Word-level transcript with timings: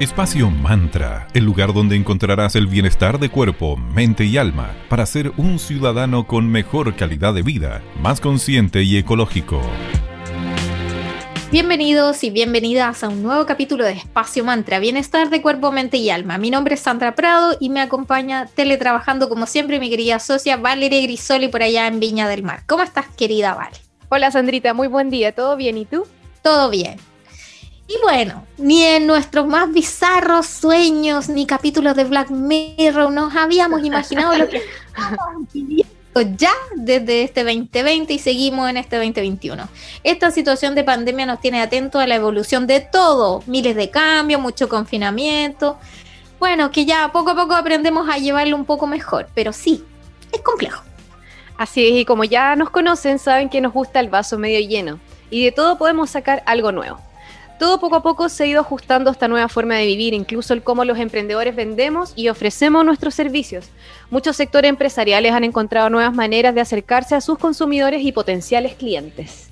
Espacio 0.00 0.50
Mantra, 0.50 1.28
el 1.34 1.44
lugar 1.44 1.74
donde 1.74 1.94
encontrarás 1.94 2.56
el 2.56 2.66
bienestar 2.66 3.18
de 3.18 3.28
cuerpo, 3.28 3.76
mente 3.76 4.24
y 4.24 4.38
alma 4.38 4.74
para 4.88 5.04
ser 5.04 5.30
un 5.36 5.58
ciudadano 5.58 6.26
con 6.26 6.48
mejor 6.50 6.96
calidad 6.96 7.34
de 7.34 7.42
vida, 7.42 7.82
más 8.00 8.18
consciente 8.18 8.82
y 8.82 8.96
ecológico. 8.96 9.60
Bienvenidos 11.52 12.24
y 12.24 12.30
bienvenidas 12.30 13.04
a 13.04 13.10
un 13.10 13.22
nuevo 13.22 13.44
capítulo 13.44 13.84
de 13.84 13.92
Espacio 13.92 14.42
Mantra, 14.42 14.78
Bienestar 14.78 15.28
de 15.28 15.42
Cuerpo, 15.42 15.70
Mente 15.70 15.98
y 15.98 16.08
Alma. 16.08 16.38
Mi 16.38 16.48
nombre 16.50 16.76
es 16.76 16.80
Sandra 16.80 17.14
Prado 17.14 17.58
y 17.60 17.68
me 17.68 17.82
acompaña 17.82 18.46
teletrabajando 18.46 19.28
como 19.28 19.44
siempre 19.44 19.80
mi 19.80 19.90
querida 19.90 20.18
socia 20.18 20.56
Valeria 20.56 21.02
Grisoli 21.02 21.48
por 21.48 21.62
allá 21.62 21.86
en 21.86 22.00
Viña 22.00 22.26
del 22.26 22.42
Mar. 22.42 22.62
¿Cómo 22.66 22.82
estás 22.82 23.04
querida 23.18 23.52
Vale? 23.52 23.76
Hola 24.08 24.30
Sandrita, 24.30 24.72
muy 24.72 24.88
buen 24.88 25.10
día, 25.10 25.34
¿todo 25.34 25.58
bien? 25.58 25.76
¿Y 25.76 25.84
tú? 25.84 26.06
Todo 26.42 26.70
bien. 26.70 26.96
Y 27.90 27.98
bueno, 28.04 28.46
ni 28.56 28.84
en 28.84 29.08
nuestros 29.08 29.48
más 29.48 29.72
bizarros 29.72 30.46
sueños 30.46 31.28
ni 31.28 31.44
capítulos 31.44 31.96
de 31.96 32.04
Black 32.04 32.30
Mirror 32.30 33.10
nos 33.10 33.34
habíamos 33.34 33.82
imaginado 33.84 34.38
lo 34.38 34.48
que 34.48 34.62
ya 36.36 36.52
desde 36.76 37.24
este 37.24 37.42
2020 37.42 38.12
y 38.12 38.18
seguimos 38.20 38.70
en 38.70 38.76
este 38.76 38.94
2021. 38.94 39.68
Esta 40.04 40.30
situación 40.30 40.76
de 40.76 40.84
pandemia 40.84 41.26
nos 41.26 41.40
tiene 41.40 41.60
atentos 41.60 42.00
a 42.00 42.06
la 42.06 42.14
evolución 42.14 42.68
de 42.68 42.78
todo, 42.78 43.42
miles 43.46 43.74
de 43.74 43.90
cambios, 43.90 44.40
mucho 44.40 44.68
confinamiento. 44.68 45.76
Bueno, 46.38 46.70
que 46.70 46.84
ya 46.84 47.10
poco 47.10 47.30
a 47.30 47.34
poco 47.34 47.54
aprendemos 47.54 48.08
a 48.08 48.18
llevarlo 48.18 48.54
un 48.54 48.66
poco 48.66 48.86
mejor, 48.86 49.28
pero 49.34 49.52
sí, 49.52 49.82
es 50.30 50.42
complejo. 50.42 50.84
Así 51.58 51.84
es, 51.84 51.94
y 51.96 52.04
como 52.04 52.22
ya 52.22 52.54
nos 52.54 52.70
conocen, 52.70 53.18
saben 53.18 53.48
que 53.48 53.60
nos 53.60 53.72
gusta 53.72 53.98
el 53.98 54.10
vaso 54.10 54.38
medio 54.38 54.60
lleno 54.60 55.00
y 55.28 55.44
de 55.44 55.50
todo 55.50 55.76
podemos 55.76 56.10
sacar 56.10 56.44
algo 56.46 56.70
nuevo. 56.70 57.09
Todo 57.60 57.78
poco 57.78 57.96
a 57.96 58.02
poco 58.02 58.30
se 58.30 58.44
ha 58.44 58.46
ido 58.46 58.60
ajustando 58.62 59.10
a 59.10 59.12
esta 59.12 59.28
nueva 59.28 59.46
forma 59.50 59.74
de 59.74 59.84
vivir, 59.84 60.14
incluso 60.14 60.54
el 60.54 60.62
cómo 60.62 60.86
los 60.86 60.98
emprendedores 60.98 61.54
vendemos 61.54 62.14
y 62.16 62.30
ofrecemos 62.30 62.86
nuestros 62.86 63.14
servicios. 63.14 63.66
Muchos 64.08 64.36
sectores 64.36 64.70
empresariales 64.70 65.32
han 65.32 65.44
encontrado 65.44 65.90
nuevas 65.90 66.14
maneras 66.14 66.54
de 66.54 66.62
acercarse 66.62 67.14
a 67.16 67.20
sus 67.20 67.36
consumidores 67.36 68.02
y 68.02 68.12
potenciales 68.12 68.76
clientes. 68.76 69.50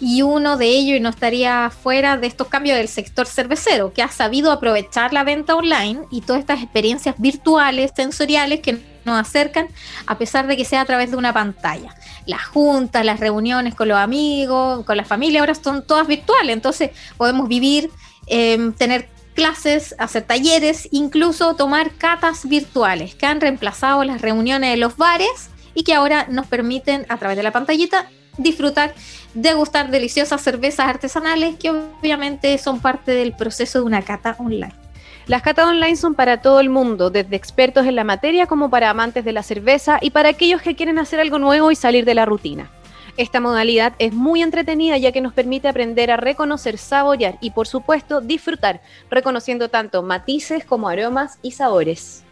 Y 0.00 0.22
uno 0.22 0.56
de 0.56 0.66
ellos, 0.66 0.98
y 0.98 1.00
no 1.00 1.08
estaría 1.08 1.68
fuera 1.70 2.16
de 2.16 2.28
estos 2.28 2.46
cambios 2.46 2.76
del 2.76 2.86
sector 2.86 3.26
cervecero, 3.26 3.92
que 3.92 4.02
ha 4.02 4.08
sabido 4.08 4.52
aprovechar 4.52 5.12
la 5.12 5.24
venta 5.24 5.56
online 5.56 6.02
y 6.12 6.20
todas 6.20 6.38
estas 6.38 6.62
experiencias 6.62 7.16
virtuales, 7.18 7.90
sensoriales 7.96 8.60
que 8.60 8.78
nos 9.08 9.18
acercan, 9.20 9.68
a 10.06 10.16
pesar 10.16 10.46
de 10.46 10.56
que 10.56 10.64
sea 10.64 10.82
a 10.82 10.84
través 10.84 11.10
de 11.10 11.16
una 11.16 11.32
pantalla 11.32 11.94
las 12.28 12.44
juntas, 12.44 13.04
las 13.04 13.18
reuniones 13.18 13.74
con 13.74 13.88
los 13.88 13.96
amigos, 13.96 14.84
con 14.84 14.96
la 14.96 15.04
familia, 15.04 15.40
ahora 15.40 15.54
son 15.54 15.84
todas 15.84 16.06
virtuales, 16.06 16.54
entonces 16.54 16.90
podemos 17.16 17.48
vivir, 17.48 17.90
em, 18.26 18.72
tener 18.74 19.08
clases, 19.34 19.94
hacer 19.98 20.24
talleres, 20.24 20.88
incluso 20.92 21.54
tomar 21.54 21.92
catas 21.92 22.46
virtuales 22.46 23.14
que 23.14 23.24
han 23.24 23.40
reemplazado 23.40 24.04
las 24.04 24.20
reuniones 24.20 24.70
de 24.70 24.76
los 24.76 24.96
bares 24.96 25.48
y 25.74 25.84
que 25.84 25.94
ahora 25.94 26.26
nos 26.28 26.46
permiten 26.46 27.06
a 27.08 27.16
través 27.16 27.36
de 27.36 27.42
la 27.42 27.52
pantallita 27.52 28.10
disfrutar, 28.36 28.94
degustar 29.34 29.90
deliciosas 29.90 30.42
cervezas 30.42 30.86
artesanales 30.86 31.56
que 31.56 31.70
obviamente 31.70 32.56
son 32.58 32.80
parte 32.80 33.12
del 33.12 33.32
proceso 33.32 33.78
de 33.78 33.84
una 33.84 34.02
cata 34.02 34.36
online. 34.38 34.87
Las 35.28 35.42
catas 35.42 35.66
online 35.66 35.96
son 35.96 36.14
para 36.14 36.40
todo 36.40 36.58
el 36.58 36.70
mundo, 36.70 37.10
desde 37.10 37.36
expertos 37.36 37.84
en 37.84 37.96
la 37.96 38.02
materia 38.02 38.46
como 38.46 38.70
para 38.70 38.88
amantes 38.88 39.26
de 39.26 39.34
la 39.34 39.42
cerveza 39.42 39.98
y 40.00 40.08
para 40.08 40.30
aquellos 40.30 40.62
que 40.62 40.74
quieren 40.74 40.98
hacer 40.98 41.20
algo 41.20 41.38
nuevo 41.38 41.70
y 41.70 41.76
salir 41.76 42.06
de 42.06 42.14
la 42.14 42.24
rutina. 42.24 42.70
Esta 43.18 43.38
modalidad 43.38 43.92
es 43.98 44.14
muy 44.14 44.40
entretenida 44.40 44.96
ya 44.96 45.12
que 45.12 45.20
nos 45.20 45.34
permite 45.34 45.68
aprender 45.68 46.10
a 46.10 46.16
reconocer, 46.16 46.78
saborear 46.78 47.36
y 47.42 47.50
por 47.50 47.66
supuesto 47.66 48.22
disfrutar, 48.22 48.80
reconociendo 49.10 49.68
tanto 49.68 50.02
matices 50.02 50.64
como 50.64 50.88
aromas 50.88 51.38
y 51.42 51.50
sabores 51.50 52.24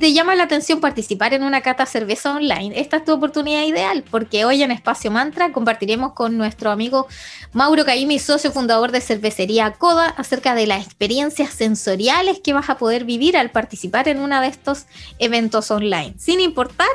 te 0.00 0.12
llama 0.12 0.34
la 0.34 0.44
atención 0.44 0.80
participar 0.80 1.34
en 1.34 1.44
una 1.44 1.60
cata 1.60 1.86
cerveza 1.86 2.34
online, 2.34 2.80
esta 2.80 2.96
es 2.96 3.04
tu 3.04 3.12
oportunidad 3.12 3.62
ideal, 3.62 4.04
porque 4.10 4.44
hoy 4.44 4.62
en 4.62 4.72
Espacio 4.72 5.10
Mantra 5.10 5.52
compartiremos 5.52 6.14
con 6.14 6.36
nuestro 6.36 6.70
amigo 6.70 7.06
Mauro 7.52 7.84
Caimi, 7.84 8.18
socio 8.18 8.50
fundador 8.50 8.90
de 8.90 9.00
cervecería 9.00 9.72
Coda, 9.72 10.08
acerca 10.08 10.54
de 10.54 10.66
las 10.66 10.84
experiencias 10.84 11.50
sensoriales 11.54 12.40
que 12.40 12.52
vas 12.52 12.70
a 12.70 12.76
poder 12.76 13.04
vivir 13.04 13.36
al 13.36 13.50
participar 13.50 14.08
en 14.08 14.18
uno 14.18 14.40
de 14.40 14.48
estos 14.48 14.86
eventos 15.18 15.70
online, 15.70 16.14
sin 16.18 16.40
importar 16.40 16.88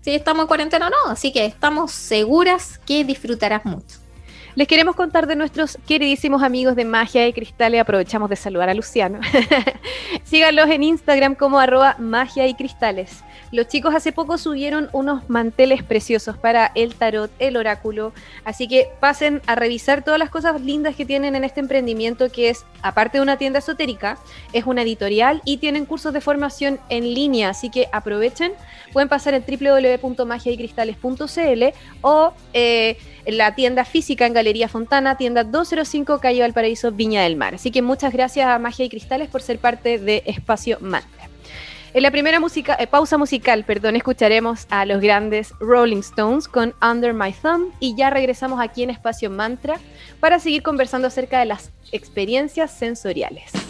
si 0.00 0.14
estamos 0.14 0.44
en 0.44 0.48
cuarentena 0.48 0.86
o 0.86 0.90
no, 0.90 1.12
así 1.12 1.32
que 1.32 1.44
estamos 1.44 1.92
seguras 1.92 2.80
que 2.86 3.04
disfrutarás 3.04 3.66
mucho. 3.66 3.97
Les 4.58 4.66
queremos 4.66 4.96
contar 4.96 5.28
de 5.28 5.36
nuestros 5.36 5.78
queridísimos 5.86 6.42
amigos 6.42 6.74
de 6.74 6.84
Magia 6.84 7.28
y 7.28 7.32
Cristales. 7.32 7.80
Aprovechamos 7.80 8.28
de 8.28 8.34
saludar 8.34 8.68
a 8.68 8.74
Luciano. 8.74 9.20
Síganlos 10.24 10.68
en 10.68 10.82
Instagram 10.82 11.36
como 11.36 11.60
arroba 11.60 11.94
magia 12.00 12.44
y 12.48 12.54
cristales. 12.54 13.22
Los 13.50 13.68
chicos 13.68 13.94
hace 13.94 14.12
poco 14.12 14.36
subieron 14.36 14.90
unos 14.92 15.30
manteles 15.30 15.82
preciosos 15.82 16.36
para 16.36 16.70
el 16.74 16.94
tarot, 16.94 17.30
el 17.38 17.56
oráculo. 17.56 18.12
Así 18.44 18.68
que 18.68 18.90
pasen 19.00 19.40
a 19.46 19.54
revisar 19.54 20.04
todas 20.04 20.18
las 20.18 20.28
cosas 20.30 20.60
lindas 20.60 20.96
que 20.96 21.06
tienen 21.06 21.34
en 21.34 21.44
este 21.44 21.60
emprendimiento 21.60 22.30
que 22.30 22.50
es, 22.50 22.66
aparte 22.82 23.16
de 23.18 23.22
una 23.22 23.38
tienda 23.38 23.60
esotérica, 23.60 24.18
es 24.52 24.66
una 24.66 24.82
editorial 24.82 25.40
y 25.44 25.56
tienen 25.58 25.86
cursos 25.86 26.12
de 26.12 26.20
formación 26.20 26.80
en 26.90 27.14
línea. 27.14 27.50
Así 27.50 27.70
que 27.70 27.88
aprovechen. 27.92 28.52
Pueden 28.92 29.08
pasar 29.08 29.34
en 29.34 29.44
www.magiaycristales.cl 29.46 31.64
o 32.02 32.32
eh, 32.52 32.98
la 33.26 33.54
tienda 33.54 33.84
física 33.84 34.26
en 34.26 34.32
Galería 34.32 34.68
Fontana, 34.68 35.16
tienda 35.16 35.44
205 35.44 36.20
Calle 36.20 36.40
Valparaíso, 36.40 36.92
Viña 36.92 37.22
del 37.22 37.36
Mar. 37.36 37.54
Así 37.54 37.70
que 37.70 37.82
muchas 37.82 38.12
gracias 38.12 38.46
a 38.46 38.58
Magia 38.58 38.84
y 38.84 38.88
Cristales 38.88 39.28
por 39.28 39.42
ser 39.42 39.58
parte 39.58 39.98
de 39.98 40.22
Espacio 40.26 40.78
Mantra. 40.80 41.27
En 41.94 42.02
la 42.02 42.10
primera 42.10 42.38
música, 42.38 42.76
eh, 42.78 42.86
pausa 42.86 43.16
musical, 43.16 43.64
perdón, 43.64 43.96
escucharemos 43.96 44.66
a 44.68 44.84
los 44.84 45.00
grandes 45.00 45.54
Rolling 45.58 46.00
Stones 46.00 46.46
con 46.46 46.74
Under 46.82 47.14
My 47.14 47.32
Thumb 47.32 47.72
y 47.80 47.96
ya 47.96 48.10
regresamos 48.10 48.60
aquí 48.60 48.82
en 48.82 48.90
Espacio 48.90 49.30
Mantra 49.30 49.80
para 50.20 50.38
seguir 50.38 50.62
conversando 50.62 51.08
acerca 51.08 51.38
de 51.38 51.46
las 51.46 51.70
experiencias 51.90 52.72
sensoriales. 52.72 53.67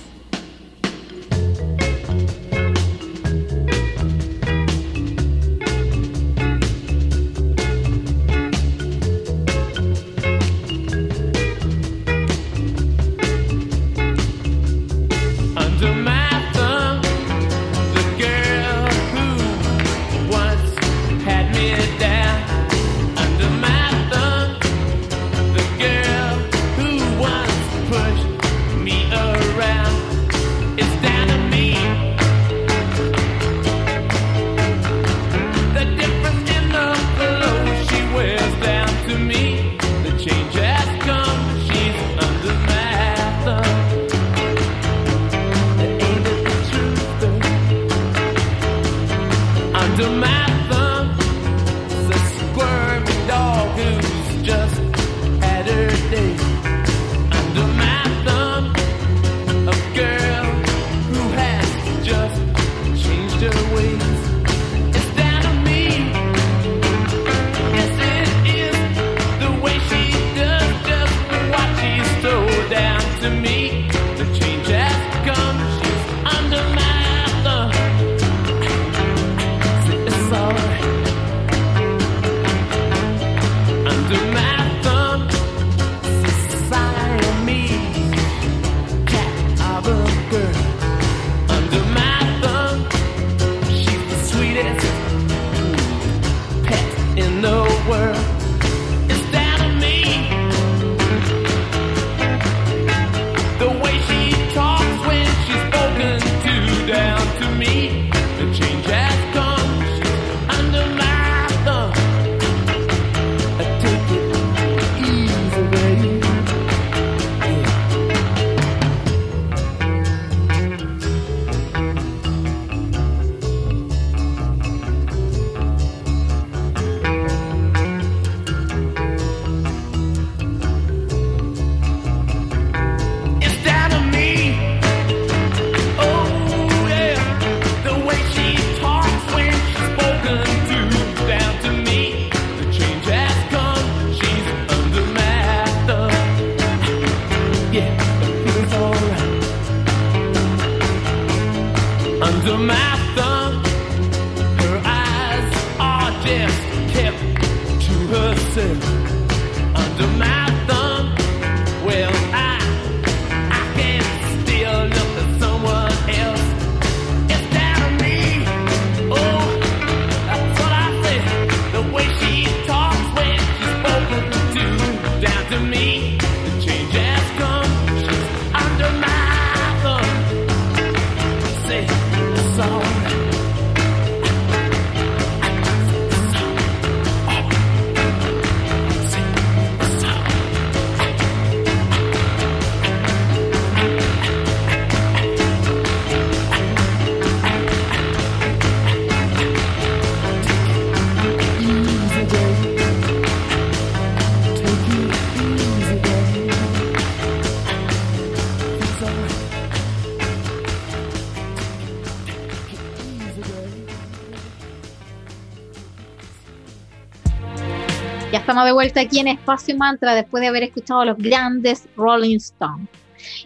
Estamos 218.59 218.71
de 218.71 218.73
vuelta 218.73 219.01
aquí 219.03 219.21
en 219.21 219.29
Espacio 219.29 219.77
Mantra 219.77 220.17
después 220.17 220.41
de 220.41 220.49
haber 220.49 220.65
escuchado 220.65 221.05
los 221.05 221.17
grandes 221.17 221.85
Rolling 221.97 222.39
Stones. 222.39 222.89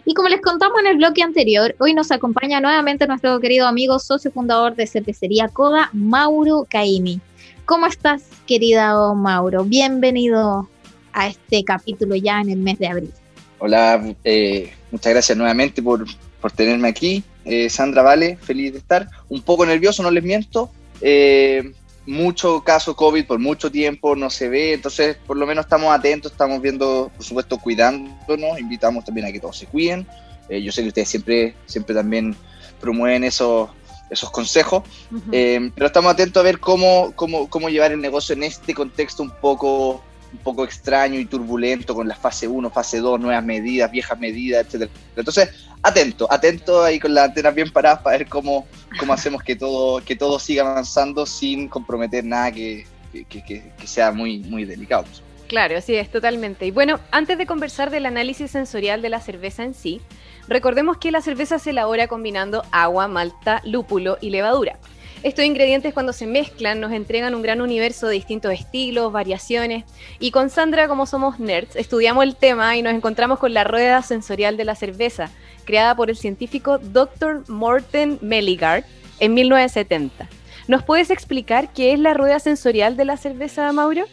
Y 0.05 0.15
como 0.15 0.27
les 0.27 0.41
contamos 0.41 0.79
en 0.79 0.87
el 0.87 0.97
bloque 0.97 1.21
anterior, 1.21 1.75
hoy 1.77 1.93
nos 1.93 2.11
acompaña 2.11 2.59
nuevamente 2.59 3.05
nuestro 3.05 3.39
querido 3.39 3.67
amigo, 3.67 3.99
socio 3.99 4.31
fundador 4.31 4.75
de 4.75 4.87
Cervecería 4.87 5.49
Coda, 5.49 5.91
Mauro 5.93 6.65
Caimi. 6.67 7.21
¿Cómo 7.65 7.85
estás, 7.85 8.23
querido 8.47 9.13
Mauro? 9.13 9.63
Bienvenido 9.65 10.67
a 11.11 11.27
este 11.27 11.63
capítulo 11.63 12.15
ya 12.15 12.41
en 12.41 12.49
el 12.49 12.57
mes 12.57 12.79
de 12.79 12.87
abril. 12.87 13.13
Hola, 13.59 14.15
eh, 14.23 14.73
muchas 14.89 15.13
gracias 15.13 15.37
nuevamente 15.37 15.83
por, 15.83 16.05
por 16.41 16.51
tenerme 16.51 16.87
aquí. 16.87 17.23
Eh, 17.45 17.69
Sandra 17.69 18.01
Vale, 18.01 18.37
feliz 18.37 18.71
de 18.71 18.79
estar. 18.79 19.07
Un 19.29 19.43
poco 19.43 19.63
nervioso, 19.63 20.01
no 20.01 20.09
les 20.09 20.23
miento. 20.23 20.71
Eh, 21.01 21.71
mucho 22.05 22.61
caso 22.63 22.95
COVID 22.95 23.25
por 23.25 23.39
mucho 23.39 23.71
tiempo, 23.71 24.15
no 24.15 24.29
se 24.29 24.49
ve, 24.49 24.73
entonces 24.73 25.17
por 25.25 25.37
lo 25.37 25.45
menos 25.45 25.65
estamos 25.65 25.93
atentos, 25.93 26.31
estamos 26.31 26.61
viendo, 26.61 27.11
por 27.15 27.25
supuesto, 27.25 27.57
cuidándonos, 27.57 28.59
invitamos 28.59 29.05
también 29.05 29.27
a 29.27 29.31
que 29.31 29.39
todos 29.39 29.57
se 29.57 29.67
cuiden. 29.67 30.05
Eh, 30.49 30.61
yo 30.61 30.71
sé 30.71 30.81
que 30.81 30.89
ustedes 30.89 31.09
siempre, 31.09 31.55
siempre 31.65 31.95
también 31.95 32.35
promueven 32.81 33.23
esos, 33.23 33.69
esos 34.09 34.29
consejos, 34.31 34.83
eh, 35.31 35.71
pero 35.73 35.87
estamos 35.87 36.11
atentos 36.11 36.41
a 36.41 36.43
ver 36.43 36.59
cómo, 36.59 37.13
cómo, 37.15 37.49
cómo 37.49 37.69
llevar 37.69 37.93
el 37.93 38.01
negocio 38.01 38.33
en 38.33 38.43
este 38.43 38.73
contexto 38.73 39.23
un 39.23 39.31
poco 39.31 40.03
un 40.33 40.39
poco 40.39 40.63
extraño 40.63 41.19
y 41.19 41.25
turbulento 41.25 41.93
con 41.93 42.07
la 42.07 42.15
fase 42.15 42.47
1, 42.47 42.71
fase 42.71 42.97
2, 42.97 43.19
nuevas 43.19 43.45
medidas, 43.45 43.91
viejas 43.91 44.19
medidas, 44.19 44.65
etcétera. 44.65 44.91
Entonces, 45.15 45.49
atento, 45.83 46.31
atento 46.31 46.83
ahí 46.83 46.99
con 46.99 47.13
las 47.13 47.25
antenas 47.25 47.53
bien 47.53 47.69
paradas 47.69 48.01
para 48.01 48.17
ver 48.17 48.27
cómo, 48.27 48.65
cómo 48.99 49.13
hacemos 49.13 49.43
que 49.43 49.55
todo, 49.55 50.03
que 50.03 50.15
todo 50.15 50.39
siga 50.39 50.63
avanzando 50.63 51.25
sin 51.25 51.67
comprometer 51.67 52.23
nada 52.23 52.51
que, 52.51 52.87
que, 53.11 53.63
sea 53.85 54.11
muy, 54.11 54.39
muy 54.39 54.65
delicado. 54.65 55.05
Claro, 55.47 55.77
así 55.77 55.93
es, 55.93 56.09
totalmente. 56.09 56.65
Y 56.65 56.71
bueno, 56.71 56.99
antes 57.11 57.37
de 57.37 57.45
conversar 57.45 57.91
del 57.91 58.05
análisis 58.05 58.49
sensorial 58.49 59.01
de 59.01 59.09
la 59.09 59.19
cerveza 59.19 59.63
en 59.63 59.75
sí, 59.75 60.01
recordemos 60.47 60.97
que 60.97 61.11
la 61.11 61.21
cerveza 61.21 61.59
se 61.59 61.71
elabora 61.71 62.07
combinando 62.07 62.63
agua, 62.71 63.07
malta, 63.07 63.61
lúpulo 63.65 64.17
y 64.21 64.29
levadura. 64.29 64.79
Estos 65.21 65.45
ingredientes 65.45 65.93
cuando 65.93 66.11
se 66.11 66.27
mezclan 66.27 66.81
nos 66.81 66.91
entregan 66.91 67.33
un 67.33 67.41
gran 67.41 67.61
universo 67.61 68.07
de 68.07 68.15
distintos 68.15 68.51
estilos, 68.51 69.13
variaciones. 69.13 69.85
Y 70.19 70.31
con 70.31 70.49
Sandra, 70.49 70.89
como 70.89 71.05
somos 71.05 71.39
nerds, 71.39 71.77
estudiamos 71.77 72.25
el 72.25 72.35
tema 72.35 72.75
y 72.75 72.81
nos 72.81 72.93
encontramos 72.93 73.39
con 73.39 73.53
la 73.53 73.63
rueda 73.63 74.01
sensorial 74.01 74.57
de 74.57 74.65
la 74.65 74.75
cerveza, 74.75 75.31
creada 75.63 75.95
por 75.95 76.09
el 76.09 76.15
científico 76.15 76.77
Dr. 76.77 77.43
Morten 77.47 78.19
Melligard 78.21 78.83
en 79.19 79.33
1970. 79.33 80.27
¿Nos 80.67 80.83
puedes 80.83 81.09
explicar 81.09 81.73
qué 81.73 81.93
es 81.93 81.99
la 81.99 82.13
rueda 82.13 82.39
sensorial 82.39 82.95
de 82.95 83.05
la 83.05 83.17
cerveza, 83.17 83.71
Mauro? 83.73 84.05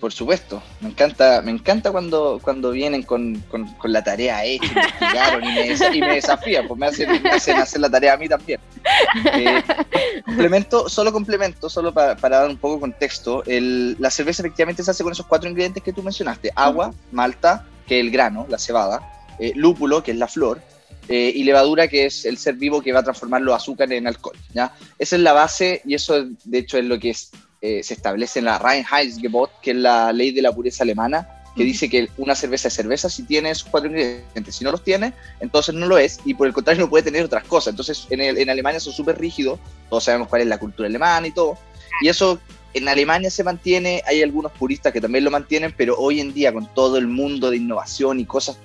Por 0.00 0.12
supuesto, 0.12 0.62
me 0.80 0.90
encanta, 0.90 1.42
me 1.42 1.50
encanta 1.50 1.90
cuando, 1.90 2.38
cuando 2.40 2.70
vienen 2.70 3.02
con, 3.02 3.42
la 3.82 4.04
tarea 4.04 4.44
hecha, 4.44 4.68
y 5.92 6.00
me, 6.00 6.14
desafían, 6.14 6.68
pues 6.68 6.78
me 6.78 6.86
hacen, 6.86 7.26
hacer 7.56 7.80
la 7.80 7.90
tarea 7.90 8.14
a 8.14 8.16
mí 8.16 8.28
también. 8.28 8.60
Eh, 9.34 9.62
complemento, 10.24 10.88
solo 10.88 11.12
complemento, 11.12 11.68
solo 11.68 11.92
para, 11.92 12.14
dar 12.14 12.48
un 12.48 12.56
poco 12.56 12.74
de 12.74 12.80
contexto, 12.80 13.42
la 13.46 14.10
cerveza 14.10 14.42
efectivamente 14.42 14.84
se 14.84 14.90
hace 14.92 15.02
con 15.02 15.12
esos 15.12 15.26
cuatro 15.26 15.48
ingredientes 15.50 15.82
que 15.82 15.92
tú 15.92 16.02
mencionaste, 16.02 16.52
agua, 16.54 16.94
malta, 17.10 17.66
que 17.86 17.98
es 17.98 18.04
el 18.04 18.12
grano, 18.12 18.46
la 18.48 18.58
cebada, 18.58 19.02
eh, 19.40 19.52
lúpulo, 19.56 20.02
que 20.02 20.12
es 20.12 20.16
la 20.16 20.28
flor, 20.28 20.60
eh, 21.08 21.32
y 21.34 21.44
levadura, 21.44 21.88
que 21.88 22.06
es 22.06 22.24
el 22.24 22.38
ser 22.38 22.54
vivo 22.54 22.82
que 22.82 22.92
va 22.92 23.00
a 23.00 23.02
transformar 23.02 23.42
los 23.42 23.54
azúcares 23.54 23.98
en 23.98 24.06
alcohol. 24.06 24.36
¿ya? 24.52 24.72
Esa 24.98 25.16
es 25.16 25.22
la 25.22 25.32
base 25.32 25.82
y 25.84 25.94
eso 25.94 26.26
de 26.44 26.58
hecho 26.58 26.78
es 26.78 26.84
lo 26.84 26.98
que 26.98 27.10
es 27.10 27.30
eh, 27.60 27.82
se 27.82 27.94
establece 27.94 28.38
en 28.38 28.44
la 28.44 28.58
Reinheitsgebot, 28.58 29.60
que 29.60 29.72
es 29.72 29.76
la 29.76 30.12
ley 30.12 30.30
de 30.30 30.42
la 30.42 30.52
pureza 30.52 30.84
alemana, 30.84 31.28
que 31.56 31.64
dice 31.64 31.90
que 31.90 32.08
una 32.16 32.36
cerveza 32.36 32.68
es 32.68 32.74
cerveza 32.74 33.10
si 33.10 33.24
tiene 33.24 33.50
esos 33.50 33.68
cuatro 33.68 33.90
ingredientes. 33.90 34.54
Si 34.54 34.62
no 34.62 34.70
los 34.70 34.84
tiene, 34.84 35.12
entonces 35.40 35.74
no 35.74 35.86
lo 35.86 35.98
es, 35.98 36.20
y 36.24 36.34
por 36.34 36.46
el 36.46 36.52
contrario 36.52 36.82
no 36.82 36.90
puede 36.90 37.02
tener 37.02 37.24
otras 37.24 37.42
cosas. 37.44 37.72
Entonces 37.72 38.06
en, 38.10 38.20
en 38.20 38.48
Alemania 38.48 38.78
son 38.78 38.92
súper 38.92 39.18
rígidos, 39.18 39.58
todos 39.90 40.04
sabemos 40.04 40.28
cuál 40.28 40.42
es 40.42 40.48
la 40.48 40.58
cultura 40.58 40.88
alemana 40.88 41.26
y 41.26 41.32
todo, 41.32 41.58
y 42.00 42.08
eso 42.08 42.38
en 42.74 42.88
Alemania 42.88 43.30
se 43.30 43.42
mantiene, 43.42 44.02
hay 44.06 44.22
algunos 44.22 44.52
puristas 44.52 44.92
que 44.92 45.00
también 45.00 45.24
lo 45.24 45.30
mantienen, 45.30 45.74
pero 45.76 45.96
hoy 45.98 46.20
en 46.20 46.32
día 46.32 46.52
con 46.52 46.72
todo 46.74 46.96
el 46.96 47.08
mundo 47.08 47.50
de 47.50 47.56
innovación 47.56 48.20
y 48.20 48.24
cosas 48.24 48.56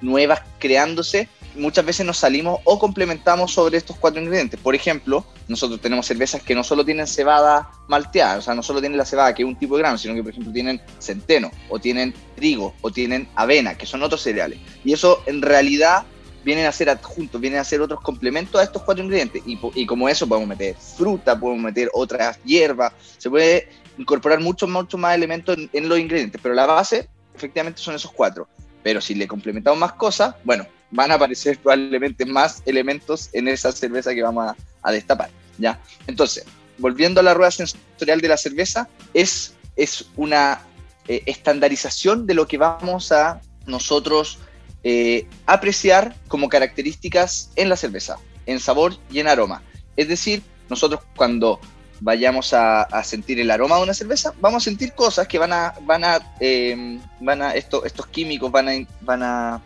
nuevas 0.00 0.42
creándose, 0.58 1.28
muchas 1.58 1.84
veces 1.84 2.06
nos 2.06 2.18
salimos 2.18 2.60
o 2.64 2.78
complementamos 2.78 3.52
sobre 3.52 3.76
estos 3.76 3.96
cuatro 3.96 4.20
ingredientes. 4.20 4.58
Por 4.60 4.74
ejemplo, 4.74 5.24
nosotros 5.48 5.80
tenemos 5.80 6.06
cervezas 6.06 6.42
que 6.42 6.54
no 6.54 6.64
solo 6.64 6.84
tienen 6.84 7.06
cebada 7.06 7.70
malteada, 7.88 8.38
o 8.38 8.42
sea, 8.42 8.54
no 8.54 8.62
solo 8.62 8.80
tienen 8.80 8.98
la 8.98 9.04
cebada, 9.04 9.34
que 9.34 9.42
es 9.42 9.48
un 9.48 9.56
tipo 9.56 9.76
de 9.76 9.82
grano, 9.82 9.98
sino 9.98 10.14
que, 10.14 10.22
por 10.22 10.30
ejemplo, 10.30 10.52
tienen 10.52 10.80
centeno, 10.98 11.50
o 11.68 11.78
tienen 11.78 12.14
trigo, 12.36 12.74
o 12.80 12.90
tienen 12.90 13.28
avena, 13.34 13.76
que 13.76 13.86
son 13.86 14.02
otros 14.02 14.22
cereales. 14.22 14.58
Y 14.84 14.92
eso 14.92 15.22
en 15.26 15.42
realidad 15.42 16.04
vienen 16.44 16.66
a 16.66 16.72
ser 16.72 16.88
adjuntos, 16.88 17.40
vienen 17.40 17.60
a 17.60 17.64
ser 17.64 17.80
otros 17.80 18.00
complementos 18.00 18.60
a 18.60 18.64
estos 18.64 18.82
cuatro 18.82 19.04
ingredientes. 19.04 19.42
Y, 19.44 19.86
como 19.86 20.08
eso 20.08 20.26
podemos 20.26 20.48
meter 20.48 20.76
fruta, 20.76 21.38
podemos 21.38 21.62
meter 21.62 21.90
otras 21.92 22.38
hierbas, 22.44 22.92
se 23.18 23.28
puede 23.28 23.68
incorporar 23.98 24.40
muchos, 24.40 24.68
muchos 24.68 24.98
más 24.98 25.14
elementos 25.14 25.56
en 25.72 25.88
los 25.88 25.98
ingredientes, 25.98 26.40
pero 26.42 26.54
la 26.54 26.66
base 26.66 27.08
efectivamente 27.34 27.80
son 27.80 27.94
esos 27.94 28.12
cuatro. 28.12 28.48
Pero 28.82 29.00
si 29.00 29.14
le 29.14 29.26
complementamos 29.26 29.78
más 29.78 29.92
cosas, 29.94 30.36
bueno, 30.44 30.66
van 30.90 31.10
a 31.10 31.14
aparecer 31.14 31.58
probablemente 31.58 32.24
más 32.24 32.62
elementos 32.66 33.28
en 33.32 33.48
esa 33.48 33.72
cerveza 33.72 34.14
que 34.14 34.22
vamos 34.22 34.54
a, 34.82 34.92
destapar. 34.92 35.30
¿ya? 35.58 35.80
Entonces, 36.06 36.44
volviendo 36.78 37.20
a 37.20 37.22
la 37.22 37.34
rueda 37.34 37.50
sensorial 37.50 38.20
de 38.20 38.28
la 38.28 38.36
cerveza, 38.36 38.88
es, 39.12 39.54
es 39.76 40.06
una 40.16 40.62
eh, 41.06 41.22
estandarización 41.26 42.26
de 42.26 42.34
lo 42.34 42.48
que 42.48 42.56
vamos 42.56 43.12
a 43.12 43.40
nosotros 43.66 44.38
eh, 44.84 45.26
apreciar 45.46 46.14
como 46.28 46.48
características 46.48 47.50
en 47.56 47.68
la 47.68 47.76
cerveza, 47.76 48.16
en 48.46 48.60
sabor 48.60 48.96
y 49.10 49.20
en 49.20 49.28
aroma. 49.28 49.62
Es 49.96 50.08
decir, 50.08 50.42
nosotros 50.70 51.02
cuando 51.16 51.60
vayamos 52.00 52.54
a, 52.54 52.86
sentir 53.02 53.40
el 53.40 53.50
aroma 53.50 53.76
de 53.76 53.82
una 53.82 53.94
cerveza, 53.94 54.32
vamos 54.40 54.62
a 54.62 54.64
sentir 54.64 54.94
cosas 54.94 55.26
que 55.26 55.38
van 55.38 55.52
a, 55.52 55.74
van 55.82 56.04
a, 56.04 56.34
eh, 56.40 56.98
van 57.20 57.42
a 57.42 57.52
estos 57.52 58.06
químicos 58.06 58.52
van 58.52 58.68
a, 58.68 58.72
van 59.00 59.22
a 59.22 59.62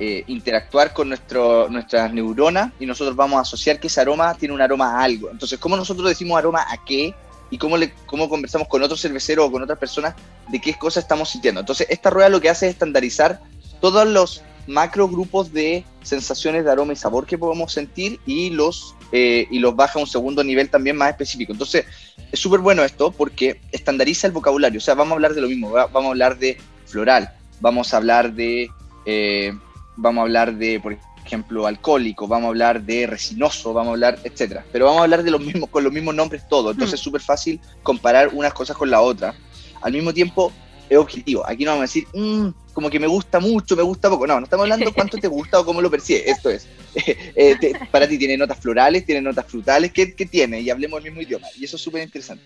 eh, 0.00 0.22
interactuar 0.28 0.92
con 0.92 1.08
nuestro, 1.08 1.68
nuestras 1.68 2.12
neuronas 2.12 2.72
y 2.78 2.86
nosotros 2.86 3.16
vamos 3.16 3.38
a 3.38 3.40
asociar 3.40 3.80
que 3.80 3.88
ese 3.88 4.00
aroma 4.00 4.34
tiene 4.34 4.54
un 4.54 4.60
aroma 4.60 4.92
a 4.92 5.02
algo. 5.02 5.28
Entonces, 5.30 5.58
¿cómo 5.58 5.76
nosotros 5.76 6.08
decimos 6.08 6.38
aroma 6.38 6.64
a 6.68 6.84
qué? 6.84 7.14
Y 7.50 7.58
cómo, 7.58 7.76
le, 7.76 7.92
cómo 8.06 8.28
conversamos 8.28 8.68
con 8.68 8.82
otros 8.82 9.00
cerveceros 9.00 9.46
o 9.46 9.50
con 9.50 9.62
otras 9.62 9.78
personas 9.78 10.14
de 10.48 10.60
qué 10.60 10.74
cosas 10.74 11.02
estamos 11.02 11.30
sintiendo. 11.30 11.60
Entonces, 11.60 11.86
esta 11.90 12.10
rueda 12.10 12.28
lo 12.28 12.40
que 12.40 12.48
hace 12.48 12.66
es 12.66 12.74
estandarizar 12.74 13.40
todos 13.80 14.06
los 14.06 14.42
macro 14.68 15.08
grupos 15.08 15.52
de 15.52 15.84
sensaciones 16.02 16.64
de 16.64 16.70
aroma 16.70 16.92
y 16.92 16.96
sabor 16.96 17.26
que 17.26 17.38
podemos 17.38 17.72
sentir 17.72 18.20
y 18.24 18.50
los, 18.50 18.94
eh, 19.10 19.48
y 19.50 19.58
los 19.58 19.74
baja 19.74 19.98
a 19.98 20.02
un 20.02 20.06
segundo 20.06 20.44
nivel 20.44 20.70
también 20.70 20.96
más 20.96 21.10
específico. 21.10 21.52
Entonces, 21.52 21.86
es 22.30 22.38
súper 22.38 22.60
bueno 22.60 22.84
esto 22.84 23.10
porque 23.10 23.60
estandariza 23.72 24.26
el 24.26 24.32
vocabulario. 24.32 24.78
O 24.78 24.82
sea, 24.82 24.94
vamos 24.94 25.12
a 25.12 25.14
hablar 25.14 25.34
de 25.34 25.40
lo 25.40 25.48
mismo. 25.48 25.70
Vamos 25.72 26.04
a 26.04 26.08
hablar 26.08 26.38
de 26.38 26.58
floral, 26.86 27.32
vamos 27.60 27.92
a 27.92 27.96
hablar 27.96 28.32
de... 28.32 28.70
Eh, 29.06 29.52
vamos 29.98 30.22
a 30.22 30.24
hablar 30.24 30.54
de, 30.56 30.80
por 30.80 30.96
ejemplo, 31.24 31.66
alcohólico, 31.66 32.26
vamos 32.26 32.46
a 32.46 32.48
hablar 32.48 32.82
de 32.82 33.06
resinoso, 33.06 33.72
vamos 33.74 33.90
a 33.90 33.94
hablar, 33.94 34.18
etcétera. 34.24 34.64
Pero 34.72 34.86
vamos 34.86 35.00
a 35.00 35.04
hablar 35.04 35.22
de 35.22 35.30
los 35.30 35.40
mismos, 35.40 35.68
con 35.68 35.84
los 35.84 35.92
mismos 35.92 36.14
nombres 36.14 36.42
todos. 36.48 36.72
Entonces 36.72 36.94
es 36.94 37.04
súper 37.04 37.20
fácil 37.20 37.60
comparar 37.82 38.30
unas 38.32 38.54
cosas 38.54 38.76
con 38.76 38.90
la 38.90 39.00
otra. 39.00 39.34
Al 39.82 39.92
mismo 39.92 40.12
tiempo, 40.14 40.52
es 40.88 40.96
objetivo. 40.96 41.44
Aquí 41.46 41.64
no 41.64 41.72
vamos 41.72 41.82
a 41.82 41.86
decir, 41.92 42.06
"Mm, 42.14 42.48
como 42.72 42.88
que 42.88 42.98
me 42.98 43.06
gusta 43.06 43.40
mucho, 43.40 43.76
me 43.76 43.82
gusta 43.82 44.08
poco. 44.08 44.26
No, 44.26 44.38
no 44.38 44.44
estamos 44.44 44.62
hablando 44.64 44.90
cuánto 44.94 45.18
te 45.18 45.28
gusta 45.28 45.60
o 45.60 45.64
cómo 45.64 45.82
lo 45.82 45.90
percibes. 45.90 46.22
Esto 46.26 46.48
es, 46.48 46.66
eh, 47.36 47.56
te- 47.60 47.74
para 47.90 48.08
ti 48.08 48.16
tiene 48.16 48.36
notas 48.36 48.58
florales, 48.58 49.04
tiene 49.04 49.20
notas 49.20 49.44
frutales, 49.46 49.92
¿qué, 49.92 50.14
qué 50.14 50.24
tiene? 50.26 50.60
Y 50.60 50.70
hablemos 50.70 50.98
el 50.98 51.04
mismo 51.04 51.20
idioma. 51.20 51.46
Y 51.58 51.64
eso 51.64 51.76
es 51.76 51.82
súper 51.82 52.02
interesante. 52.02 52.44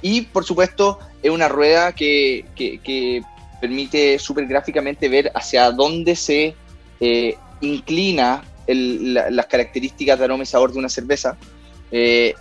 Y 0.00 0.22
por 0.22 0.44
supuesto, 0.44 0.98
es 1.22 1.30
una 1.30 1.48
rueda 1.48 1.92
que, 1.92 2.44
que- 2.54 2.78
que 2.78 3.22
permite 3.60 4.18
súper 4.18 4.46
gráficamente 4.46 5.08
ver 5.08 5.30
hacia 5.34 5.70
dónde 5.70 6.16
se 6.16 6.54
eh, 7.04 7.36
inclina 7.60 8.44
el- 8.68 9.12
la- 9.14 9.28
las 9.30 9.46
características 9.46 10.16
de 10.18 10.24
aroma 10.24 10.44
y 10.44 10.46
sabor 10.46 10.72
de 10.72 10.78
una 10.78 10.88
cerveza. 10.88 11.36
Eh, 11.90 12.32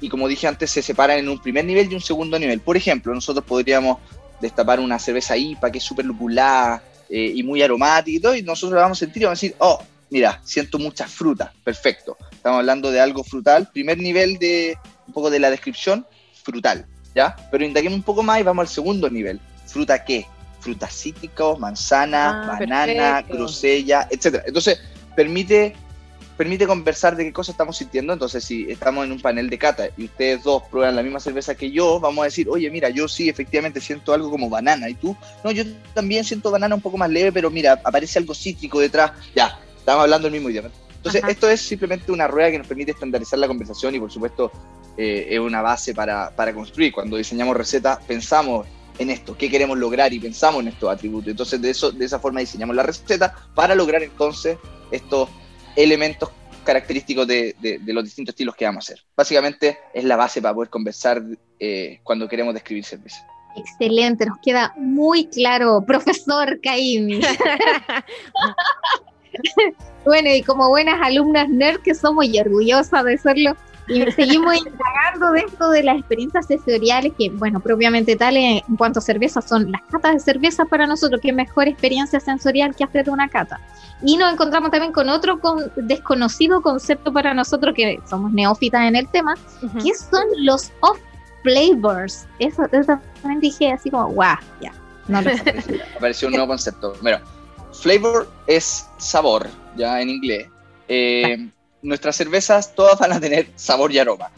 y, 0.00 0.06
y 0.06 0.08
como 0.08 0.26
dije 0.26 0.46
antes, 0.48 0.70
se 0.72 0.82
separan 0.82 1.18
en 1.18 1.28
un 1.28 1.38
primer 1.40 1.64
nivel 1.64 1.90
y 1.90 1.94
un 1.94 2.00
segundo 2.00 2.36
nivel. 2.38 2.58
Por 2.60 2.76
ejemplo, 2.76 3.14
nosotros 3.14 3.44
podríamos 3.46 3.98
destapar 4.40 4.80
una 4.80 4.98
cerveza 4.98 5.36
IPA 5.36 5.70
que 5.70 5.78
es 5.78 5.84
súper 5.84 6.04
lupulada 6.04 6.82
eh, 7.08 7.32
y 7.34 7.42
muy 7.44 7.62
aromática 7.62 8.16
y 8.16 8.20
todo, 8.20 8.34
y 8.34 8.42
nosotros 8.42 8.74
la 8.76 8.82
vamos 8.82 8.98
a 8.98 9.04
sentir 9.04 9.22
y 9.22 9.24
vamos 9.26 9.38
a 9.38 9.40
decir, 9.42 9.56
oh, 9.60 9.80
mira, 10.10 10.40
siento 10.44 10.78
mucha 10.78 11.06
fruta, 11.06 11.52
perfecto. 11.62 12.16
Estamos 12.32 12.58
hablando 12.58 12.90
de 12.90 13.00
algo 13.00 13.22
frutal, 13.22 13.68
primer 13.72 13.98
nivel 13.98 14.38
de 14.38 14.76
un 15.06 15.12
poco 15.12 15.30
de 15.30 15.38
la 15.38 15.48
descripción, 15.50 16.04
frutal, 16.42 16.86
¿ya? 17.14 17.36
Pero 17.52 17.64
indaguemos 17.64 17.96
un 17.98 18.02
poco 18.02 18.22
más 18.24 18.40
y 18.40 18.42
vamos 18.42 18.62
al 18.62 18.68
segundo 18.74 19.08
nivel. 19.08 19.38
¿Fruta 19.66 20.04
qué? 20.04 20.26
Frutas 20.62 20.94
cítricos, 20.94 21.58
manzana, 21.58 22.44
Ah, 22.44 22.56
banana, 22.58 23.14
perfecto. 23.16 23.34
grosella, 23.36 24.08
etcétera. 24.10 24.44
Entonces, 24.46 24.80
permite 25.16 25.74
permite 26.36 26.66
conversar 26.66 27.14
de 27.14 27.24
qué 27.24 27.32
cosas 27.32 27.52
estamos 27.54 27.76
sintiendo. 27.76 28.12
Entonces, 28.12 28.42
si 28.42 28.68
estamos 28.70 29.04
en 29.04 29.12
un 29.12 29.20
panel 29.20 29.48
de 29.50 29.58
cata 29.58 29.88
y 29.96 30.06
ustedes 30.06 30.42
dos 30.42 30.62
prueban 30.70 30.96
la 30.96 31.02
misma 31.02 31.20
cerveza 31.20 31.54
que 31.54 31.70
yo, 31.70 32.00
vamos 32.00 32.22
a 32.22 32.24
decir, 32.24 32.48
oye, 32.48 32.68
mira, 32.70 32.88
yo 32.88 33.06
sí 33.06 33.28
efectivamente 33.28 33.80
siento 33.80 34.12
algo 34.12 34.30
como 34.30 34.48
banana. 34.48 34.88
Y 34.88 34.94
tú, 34.94 35.14
no, 35.44 35.50
yo 35.52 35.62
también 35.94 36.24
siento 36.24 36.50
banana 36.50 36.74
un 36.74 36.80
poco 36.80 36.96
más 36.96 37.10
leve, 37.10 37.30
pero 37.32 37.50
mira, 37.50 37.74
aparece 37.84 38.18
algo 38.18 38.34
cítrico 38.34 38.80
detrás. 38.80 39.12
Ya, 39.36 39.60
estamos 39.76 40.02
hablando 40.02 40.26
el 40.28 40.32
mismo 40.32 40.48
idioma. 40.50 40.70
Entonces, 40.96 41.22
Ajá. 41.22 41.32
esto 41.32 41.48
es 41.50 41.60
simplemente 41.60 42.10
una 42.10 42.26
rueda 42.26 42.50
que 42.50 42.58
nos 42.58 42.66
permite 42.66 42.92
estandarizar 42.92 43.38
la 43.38 43.46
conversación 43.46 43.94
y, 43.94 44.00
por 44.00 44.10
supuesto, 44.10 44.50
eh, 44.96 45.26
es 45.30 45.38
una 45.38 45.60
base 45.60 45.94
para, 45.94 46.30
para 46.34 46.52
construir. 46.54 46.92
Cuando 46.92 47.16
diseñamos 47.18 47.56
recetas, 47.56 47.98
pensamos 48.06 48.66
en 48.98 49.10
esto, 49.10 49.36
qué 49.36 49.50
queremos 49.50 49.78
lograr 49.78 50.12
y 50.12 50.20
pensamos 50.20 50.62
en 50.62 50.68
estos 50.68 50.90
atributos. 50.90 51.28
Entonces, 51.30 51.60
de, 51.60 51.70
eso, 51.70 51.90
de 51.92 52.04
esa 52.04 52.18
forma 52.18 52.40
diseñamos 52.40 52.76
la 52.76 52.82
receta 52.82 53.34
para 53.54 53.74
lograr 53.74 54.02
entonces 54.02 54.58
estos 54.90 55.28
elementos 55.76 56.30
característicos 56.64 57.26
de, 57.26 57.56
de- 57.60 57.78
de 57.78 57.92
los 57.92 58.04
distintos 58.04 58.34
estilos 58.34 58.54
que 58.54 58.64
vamos 58.64 58.88
a 58.88 58.92
hacer. 58.92 59.04
Básicamente 59.16 59.78
es 59.92 60.04
la 60.04 60.16
base 60.16 60.40
para 60.40 60.54
poder 60.54 60.70
conversar 60.70 61.22
eh, 61.58 62.00
cuando 62.04 62.28
queremos 62.28 62.54
describir 62.54 62.84
cerveza. 62.84 63.26
Excelente, 63.56 64.24
nos 64.26 64.38
queda 64.42 64.72
muy 64.76 65.26
claro, 65.26 65.82
profesor 65.86 66.60
Caimi. 66.62 67.20
bueno, 70.04 70.30
y 70.34 70.42
como 70.42 70.68
buenas 70.68 71.00
alumnas 71.02 71.48
nerd 71.48 71.80
que 71.82 71.94
somos 71.94 72.24
y 72.26 72.38
orgullosas 72.38 73.04
de 73.04 73.18
serlo, 73.18 73.56
y 73.88 74.10
seguimos 74.12 74.56
indagando 74.56 75.32
de 75.32 75.40
esto 75.40 75.70
de 75.70 75.82
las 75.82 75.98
experiencias 75.98 76.46
sensoriales, 76.46 77.12
que, 77.18 77.30
bueno, 77.30 77.60
propiamente 77.60 78.16
tal 78.16 78.36
en, 78.36 78.60
cuanto 78.78 79.00
a 79.00 79.02
cerveza 79.02 79.40
son 79.42 79.70
las 79.72 79.82
catas 79.90 80.14
de 80.14 80.20
cerveza 80.20 80.64
para 80.64 80.86
nosotros, 80.86 81.20
qué 81.20 81.32
mejor 81.32 81.68
experiencia 81.68 82.20
sensorial 82.20 82.74
que 82.74 82.84
hacer 82.84 83.10
una 83.10 83.28
cata. 83.28 83.60
Y 84.04 84.16
nos 84.16 84.32
encontramos 84.32 84.70
también 84.70 84.92
con 84.92 85.08
otro 85.08 85.38
con- 85.40 85.70
desconocido 85.76 86.60
concepto 86.62 87.12
para 87.12 87.34
nosotros 87.34 87.74
que 87.74 88.00
somos 88.08 88.32
neófitas 88.32 88.82
en 88.88 88.96
el 88.96 89.08
tema, 89.08 89.34
Ujú. 89.62 89.78
¿Qué 89.78 89.94
son 89.94 90.24
los 90.38 90.72
off 90.80 90.98
flavors? 91.42 92.26
Eso, 92.38 92.64
eso 92.72 92.98
también 93.20 93.40
dije 93.40 93.72
así 93.72 93.90
como, 93.90 94.08
guau, 94.08 94.36
ya. 94.60 94.72
No 95.08 95.20
lo. 95.20 95.30
Apareció, 95.96 96.28
un 96.28 96.32
nuevo 96.34 96.46
concepto. 96.48 96.94
Bueno, 97.02 97.18
flavor 97.72 98.28
es 98.46 98.88
sabor, 98.98 99.48
ya 99.76 100.00
en 100.00 100.10
inglés. 100.10 100.48
Eh, 100.88 101.48
nuestras 101.82 102.16
cervezas 102.16 102.74
todas 102.74 102.98
van 102.98 103.12
a 103.12 103.20
tener 103.20 103.48
sabor 103.56 103.92
y 103.92 103.98
aroma, 103.98 104.30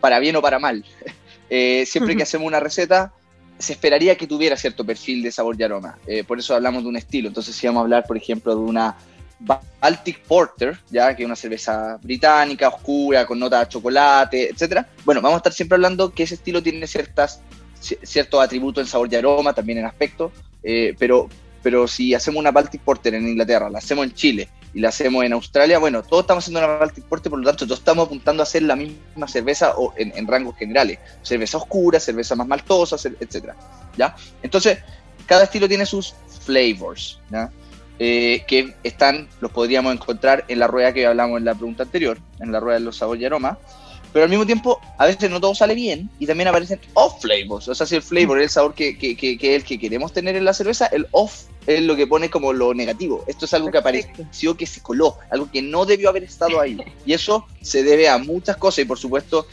para 0.00 0.18
bien 0.18 0.36
o 0.36 0.42
para 0.42 0.58
mal. 0.58 0.84
Eh, 1.50 1.86
siempre 1.86 2.14
que 2.14 2.24
hacemos 2.24 2.46
una 2.46 2.60
receta, 2.60 3.10
se 3.58 3.72
esperaría 3.72 4.16
que 4.18 4.26
tuviera 4.26 4.54
cierto 4.54 4.84
perfil 4.84 5.22
de 5.22 5.32
sabor 5.32 5.56
y 5.58 5.62
aroma. 5.62 5.96
Eh, 6.06 6.22
por 6.22 6.38
eso 6.38 6.54
hablamos 6.54 6.82
de 6.82 6.90
un 6.90 6.96
estilo. 6.96 7.26
Entonces, 7.28 7.56
si 7.56 7.66
vamos 7.66 7.80
a 7.80 7.84
hablar, 7.84 8.04
por 8.06 8.18
ejemplo, 8.18 8.54
de 8.54 8.60
una 8.60 8.94
Baltic 9.80 10.20
Porter, 10.24 10.78
ya 10.90 11.14
que 11.16 11.22
es 11.22 11.26
una 11.26 11.36
cerveza 11.36 11.98
británica, 12.02 12.68
oscura, 12.68 13.24
con 13.24 13.38
nota 13.38 13.60
de 13.60 13.68
chocolate, 13.68 14.50
etcétera. 14.50 14.86
Bueno, 15.06 15.22
vamos 15.22 15.36
a 15.36 15.38
estar 15.38 15.52
siempre 15.54 15.76
hablando 15.76 16.12
que 16.12 16.24
ese 16.24 16.34
estilo 16.34 16.62
tiene 16.62 16.86
ciertas, 16.86 17.40
ci- 17.80 17.98
ciertos 18.02 18.42
atributos 18.42 18.82
en 18.82 18.88
sabor 18.88 19.08
y 19.10 19.16
aroma, 19.16 19.54
también 19.54 19.78
en 19.78 19.86
aspecto, 19.86 20.30
eh, 20.62 20.94
pero, 20.98 21.28
pero 21.62 21.88
si 21.88 22.12
hacemos 22.14 22.40
una 22.40 22.50
Baltic 22.50 22.82
Porter 22.82 23.14
en 23.14 23.26
Inglaterra, 23.26 23.70
la 23.70 23.78
hacemos 23.78 24.04
en 24.04 24.12
Chile 24.12 24.48
y 24.74 24.80
la 24.80 24.90
hacemos 24.90 25.24
en 25.24 25.32
Australia, 25.32 25.78
bueno, 25.78 26.02
todos 26.02 26.22
estamos 26.22 26.44
haciendo 26.44 26.60
una 26.60 26.78
Baltic 26.78 27.04
Porter, 27.04 27.30
por 27.30 27.38
lo 27.40 27.46
tanto, 27.46 27.66
todos 27.66 27.78
estamos 27.78 28.06
apuntando 28.06 28.42
a 28.42 28.44
hacer 28.44 28.62
la 28.62 28.76
misma 28.76 29.26
cerveza 29.28 29.74
o 29.76 29.92
en, 29.96 30.26
rangos 30.26 30.56
generales. 30.56 30.98
Cerveza 31.22 31.58
oscura, 31.58 31.98
cerveza 32.00 32.36
más 32.36 32.46
maltosa, 32.46 32.96
etcétera. 33.20 33.56
¿Ya? 33.96 34.14
Entonces, 34.42 34.78
cada 35.26 35.44
estilo 35.44 35.68
tiene 35.68 35.86
sus 35.86 36.14
flavors, 36.44 37.20
¿ya? 37.30 37.50
Eh, 38.00 38.44
que 38.46 38.74
están, 38.84 39.28
los 39.40 39.50
podríamos 39.50 39.92
encontrar 39.92 40.44
en 40.46 40.60
la 40.60 40.68
rueda 40.68 40.92
que 40.92 41.04
hablamos 41.04 41.38
en 41.38 41.44
la 41.44 41.54
pregunta 41.54 41.82
anterior, 41.82 42.16
en 42.38 42.52
la 42.52 42.60
rueda 42.60 42.78
de 42.78 42.84
los 42.84 42.96
sabores 42.96 43.20
y 43.22 43.26
aromas, 43.26 43.58
pero 44.12 44.24
al 44.24 44.30
mismo 44.30 44.46
tiempo 44.46 44.80
a 44.96 45.06
veces 45.06 45.28
no 45.28 45.40
todo 45.40 45.52
sale 45.54 45.74
bien 45.74 46.08
y 46.20 46.26
también 46.26 46.48
aparecen 46.48 46.80
off 46.94 47.20
flavors, 47.20 47.66
o 47.66 47.74
sea, 47.74 47.86
si 47.86 47.96
el 47.96 48.02
flavor 48.02 48.38
es 48.38 48.44
el 48.44 48.50
sabor 48.50 48.74
que, 48.74 48.96
que, 48.96 49.54
el 49.56 49.64
que 49.64 49.78
queremos 49.80 50.12
tener 50.12 50.36
en 50.36 50.44
la 50.44 50.54
cerveza, 50.54 50.86
el 50.86 51.08
off 51.10 51.46
es 51.76 51.82
lo 51.82 51.94
que 51.96 52.06
pone 52.06 52.30
como 52.30 52.52
lo 52.52 52.72
negativo. 52.72 53.24
Esto 53.26 53.44
es 53.44 53.52
algo 53.54 53.70
que 53.70 53.80
Perfecto. 53.82 54.22
apareció, 54.22 54.56
que 54.56 54.66
se 54.66 54.80
coló, 54.80 55.16
algo 55.30 55.50
que 55.50 55.60
no 55.62 55.84
debió 55.84 56.08
haber 56.08 56.24
estado 56.24 56.60
ahí. 56.60 56.78
Y 57.04 57.12
eso 57.12 57.46
se 57.60 57.82
debe 57.82 58.08
a 58.08 58.16
muchas 58.18 58.56
cosas 58.56 58.80
y 58.80 58.84
por 58.86 58.98
supuesto 58.98 59.46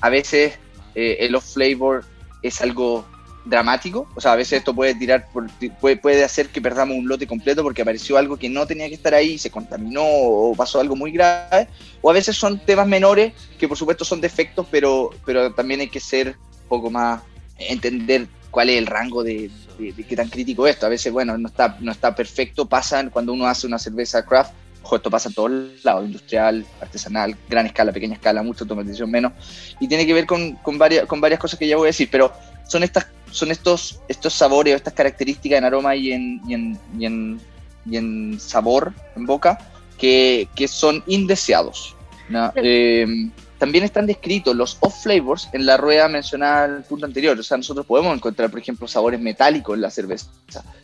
a 0.00 0.08
veces 0.08 0.54
eh, 0.94 1.16
el 1.20 1.34
off 1.34 1.52
flavor 1.54 2.04
es 2.42 2.60
algo 2.62 3.04
dramático, 3.44 4.08
o 4.16 4.20
sea, 4.20 4.32
a 4.32 4.36
veces 4.36 4.58
esto 4.58 4.74
puede 4.74 4.94
tirar, 4.94 5.28
por- 5.32 5.48
puede, 5.80 5.96
puede 5.96 6.24
hacer 6.24 6.48
que 6.48 6.60
perdamos 6.60 6.96
un 6.96 7.06
lote 7.08 7.26
completo 7.28 7.62
porque 7.62 7.82
apareció 7.82 8.16
algo 8.16 8.36
que 8.36 8.48
no 8.48 8.66
tenía 8.66 8.88
que 8.88 8.94
estar 8.96 9.14
ahí, 9.14 9.38
se 9.38 9.50
contaminó 9.50 10.02
o 10.04 10.52
pasó 10.56 10.80
algo 10.80 10.96
muy 10.96 11.12
grave, 11.12 11.68
o 12.02 12.10
a 12.10 12.12
veces 12.12 12.36
son 12.36 12.58
temas 12.58 12.88
menores 12.88 13.32
que 13.58 13.68
por 13.68 13.76
supuesto 13.76 14.04
son 14.04 14.20
defectos, 14.20 14.66
pero, 14.70 15.10
pero 15.24 15.52
también 15.54 15.80
hay 15.80 15.88
que 15.88 16.00
ser 16.00 16.36
un 16.62 16.68
poco 16.68 16.90
más, 16.90 17.22
entender 17.58 18.26
cuál 18.56 18.70
es 18.70 18.78
el 18.78 18.86
rango 18.86 19.22
de, 19.22 19.50
de- 19.78 19.92
de 19.92 20.04
qué 20.04 20.16
tan 20.16 20.30
crítico 20.30 20.66
es 20.66 20.72
esto. 20.76 20.86
A 20.86 20.88
veces, 20.88 21.12
bueno, 21.12 21.36
no 21.36 21.46
está, 21.48 21.76
no 21.80 21.92
está 21.92 22.14
perfecto, 22.14 22.64
pasan 22.64 23.10
cuando 23.10 23.34
uno 23.34 23.46
hace 23.46 23.66
una 23.66 23.78
cerveza 23.78 24.24
craft, 24.24 24.52
ojo, 24.82 24.96
esto 24.96 25.10
pasa 25.10 25.28
en 25.28 25.34
todos 25.34 25.50
lados, 25.84 26.06
industrial, 26.06 26.64
artesanal, 26.80 27.36
gran 27.50 27.66
escala, 27.66 27.92
pequeña 27.92 28.14
escala, 28.14 28.42
mucha 28.42 28.64
automatización 28.64 29.10
menos, 29.10 29.32
y 29.78 29.86
tiene 29.88 30.06
que 30.06 30.14
ver 30.14 30.24
con, 30.24 30.54
con, 30.62 30.78
varias, 30.78 31.04
con 31.04 31.20
varias 31.20 31.38
cosas 31.38 31.58
que 31.58 31.68
ya 31.68 31.76
voy 31.76 31.88
a 31.88 31.92
decir, 31.92 32.08
pero 32.10 32.32
son 32.66 32.82
estas 32.82 33.08
son 33.30 33.50
estos, 33.50 34.00
estos 34.08 34.32
sabores 34.32 34.72
o 34.72 34.76
estas 34.78 34.94
características 34.94 35.58
en 35.58 35.64
aroma 35.64 35.94
y 35.94 36.12
en, 36.12 36.40
y 36.48 36.54
en, 36.54 36.78
y 36.98 37.04
en, 37.04 37.40
y 37.84 37.96
en 37.98 38.40
sabor, 38.40 38.94
en 39.16 39.26
boca, 39.26 39.58
que, 39.98 40.48
que 40.56 40.66
son 40.66 41.04
indeseados. 41.06 41.94
¿no? 42.30 42.50
Eh, 42.56 43.04
también 43.58 43.84
están 43.84 44.06
descritos 44.06 44.54
los 44.54 44.76
off 44.80 45.02
flavors 45.02 45.48
en 45.52 45.64
la 45.66 45.76
rueda 45.76 46.08
mencionada 46.08 46.66
en 46.66 46.74
el 46.76 46.82
punto 46.82 47.06
anterior. 47.06 47.38
O 47.38 47.42
sea, 47.42 47.56
nosotros 47.56 47.86
podemos 47.86 48.14
encontrar, 48.14 48.50
por 48.50 48.60
ejemplo, 48.60 48.86
sabores 48.86 49.20
metálicos 49.20 49.74
en 49.74 49.80
la 49.80 49.90
cerveza. 49.90 50.26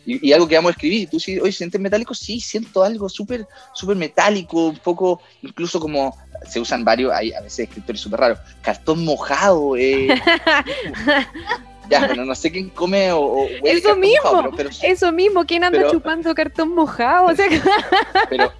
Y, 0.05 0.27
y 0.27 0.33
algo 0.33 0.47
que 0.47 0.55
vamos 0.55 0.69
a 0.69 0.73
escribir. 0.73 1.09
¿Tú 1.09 1.19
sí, 1.19 1.39
hoy 1.39 1.51
sientes 1.51 1.79
metálico? 1.79 2.13
Sí, 2.13 2.39
siento 2.39 2.83
algo 2.83 3.09
súper 3.09 3.47
súper 3.73 3.95
metálico, 3.95 4.67
un 4.69 4.77
poco, 4.77 5.21
incluso 5.41 5.79
como 5.79 6.17
se 6.49 6.59
usan 6.59 6.83
varios, 6.83 7.13
hay 7.13 7.31
a 7.31 7.41
veces 7.41 7.67
escritores 7.69 8.01
súper 8.01 8.19
raros. 8.19 8.39
Cartón 8.61 9.05
mojado. 9.05 9.77
Eh, 9.77 10.07
ya, 11.89 12.07
bueno, 12.07 12.25
no 12.25 12.35
sé 12.35 12.51
quién 12.51 12.69
come 12.69 13.11
o, 13.11 13.21
o 13.21 13.47
Eso 13.63 13.95
mismo, 13.95 14.23
mojado, 14.23 14.51
pero, 14.55 14.69
pero, 14.71 14.91
Eso 14.93 15.11
mismo, 15.11 15.45
¿quién 15.45 15.63
anda 15.63 15.79
Pero- 15.79 15.91
chupando 15.91 16.33
cartón 16.35 16.69
mojado? 16.69 17.27
O 17.27 17.35
sea, 17.35 17.47
pero 18.29 18.51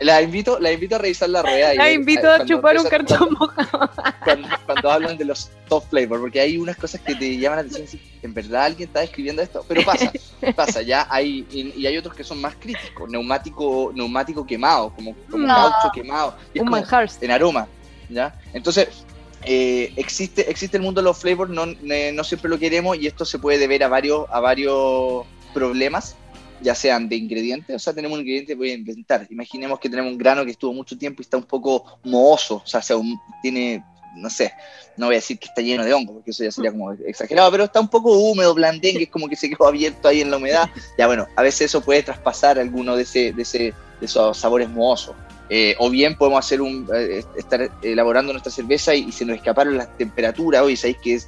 la 0.00 0.22
invito, 0.22 0.58
la 0.60 0.70
invito 0.72 0.94
a 0.94 0.98
revisar 0.98 1.28
la 1.28 1.42
rueda. 1.42 1.74
la 1.74 1.90
invito 1.90 2.26
eh, 2.28 2.30
a 2.40 2.44
chupar 2.44 2.78
un 2.78 2.84
cartón 2.84 3.34
mojado. 3.38 3.90
cuando, 4.24 4.48
cuando 4.64 4.90
hablan 4.90 5.16
de 5.18 5.24
los 5.24 5.50
top 5.68 5.84
flavor, 5.90 6.20
porque 6.20 6.40
hay 6.40 6.56
unas 6.56 6.76
cosas 6.76 7.00
que 7.00 7.14
te 7.14 7.36
llaman 7.36 7.66
la 7.66 7.72
atención, 7.72 8.00
en 8.22 8.34
verdad 8.34 8.64
alguien 8.64 8.88
está 8.88 9.02
escribiendo 9.02 9.42
esto, 9.42 9.64
pero 9.66 9.82
pasa, 9.84 10.12
pasa, 10.54 10.82
ya 10.82 11.06
hay, 11.10 11.46
y, 11.50 11.72
y 11.80 11.86
hay 11.86 11.96
otros 11.96 12.14
que 12.14 12.22
son 12.24 12.40
más 12.40 12.54
críticos, 12.56 13.10
neumático, 13.10 13.90
neumático 13.94 14.46
quemado, 14.46 14.90
como, 14.94 15.14
como 15.30 15.46
No. 15.46 15.54
caucho 15.54 15.90
quemado, 15.92 16.36
y 16.54 16.58
es 16.58 16.62
Un 16.62 16.68
como 16.68 16.80
manjar. 16.80 17.08
en 17.20 17.30
aroma, 17.30 17.66
¿ya? 18.08 18.34
Entonces, 18.52 18.88
eh, 19.44 19.92
existe, 19.96 20.50
existe 20.50 20.76
el 20.76 20.82
mundo 20.82 21.00
de 21.00 21.04
los 21.06 21.18
flavors, 21.18 21.50
no, 21.50 21.66
ne- 21.66 22.12
no 22.12 22.22
siempre 22.24 22.48
lo 22.50 22.58
queremos, 22.58 22.96
y 22.98 23.06
esto 23.06 23.24
se 23.24 23.38
puede 23.38 23.58
deber 23.58 23.82
a 23.84 23.88
varios, 23.88 24.26
a 24.30 24.40
varios 24.40 25.26
problemas 25.54 26.14
ya 26.60 26.74
sean 26.74 27.08
de 27.08 27.16
ingredientes, 27.16 27.74
o 27.74 27.78
sea, 27.78 27.92
tenemos 27.92 28.16
un 28.16 28.22
ingrediente 28.22 28.54
voy 28.54 28.70
a 28.70 28.74
inventar. 28.74 29.26
Imaginemos 29.30 29.78
que 29.78 29.88
tenemos 29.88 30.12
un 30.12 30.18
grano 30.18 30.44
que 30.44 30.52
estuvo 30.52 30.72
mucho 30.72 30.96
tiempo 30.96 31.22
y 31.22 31.24
está 31.24 31.36
un 31.36 31.44
poco 31.44 31.98
mohoso, 32.04 32.56
o 32.56 32.66
sea, 32.66 32.80
tiene, 33.42 33.84
no 34.16 34.30
sé, 34.30 34.52
no 34.96 35.06
voy 35.06 35.14
a 35.14 35.18
decir 35.18 35.38
que 35.38 35.46
está 35.46 35.62
lleno 35.62 35.84
de 35.84 35.94
hongo, 35.94 36.14
porque 36.14 36.32
eso 36.32 36.44
ya 36.44 36.50
sería 36.50 36.72
como 36.72 36.92
exagerado, 36.92 37.50
pero 37.50 37.64
está 37.64 37.80
un 37.80 37.88
poco 37.88 38.12
húmedo, 38.12 38.54
blandengue, 38.54 39.04
es 39.04 39.10
como 39.10 39.28
que 39.28 39.36
se 39.36 39.48
quedó 39.48 39.66
abierto 39.66 40.08
ahí 40.08 40.20
en 40.20 40.30
la 40.30 40.36
humedad. 40.36 40.68
Ya 40.98 41.06
bueno, 41.06 41.26
a 41.36 41.42
veces 41.42 41.62
eso 41.62 41.80
puede 41.80 42.02
traspasar 42.02 42.58
alguno 42.58 42.96
de, 42.96 43.02
ese, 43.02 43.32
de, 43.32 43.42
ese, 43.42 43.58
de 43.58 44.06
esos 44.06 44.36
sabores 44.36 44.68
mohosos. 44.68 45.14
Eh, 45.50 45.74
o 45.78 45.88
bien 45.88 46.14
podemos 46.16 46.44
hacer 46.44 46.60
un, 46.60 46.86
eh, 46.94 47.24
estar 47.36 47.70
elaborando 47.82 48.32
nuestra 48.32 48.52
cerveza 48.52 48.94
y, 48.94 49.10
se 49.12 49.24
nos 49.24 49.36
escaparon 49.36 49.78
las 49.78 49.96
temperaturas, 49.96 50.62
hoy 50.62 50.76
sabéis 50.76 50.98
que, 50.98 51.20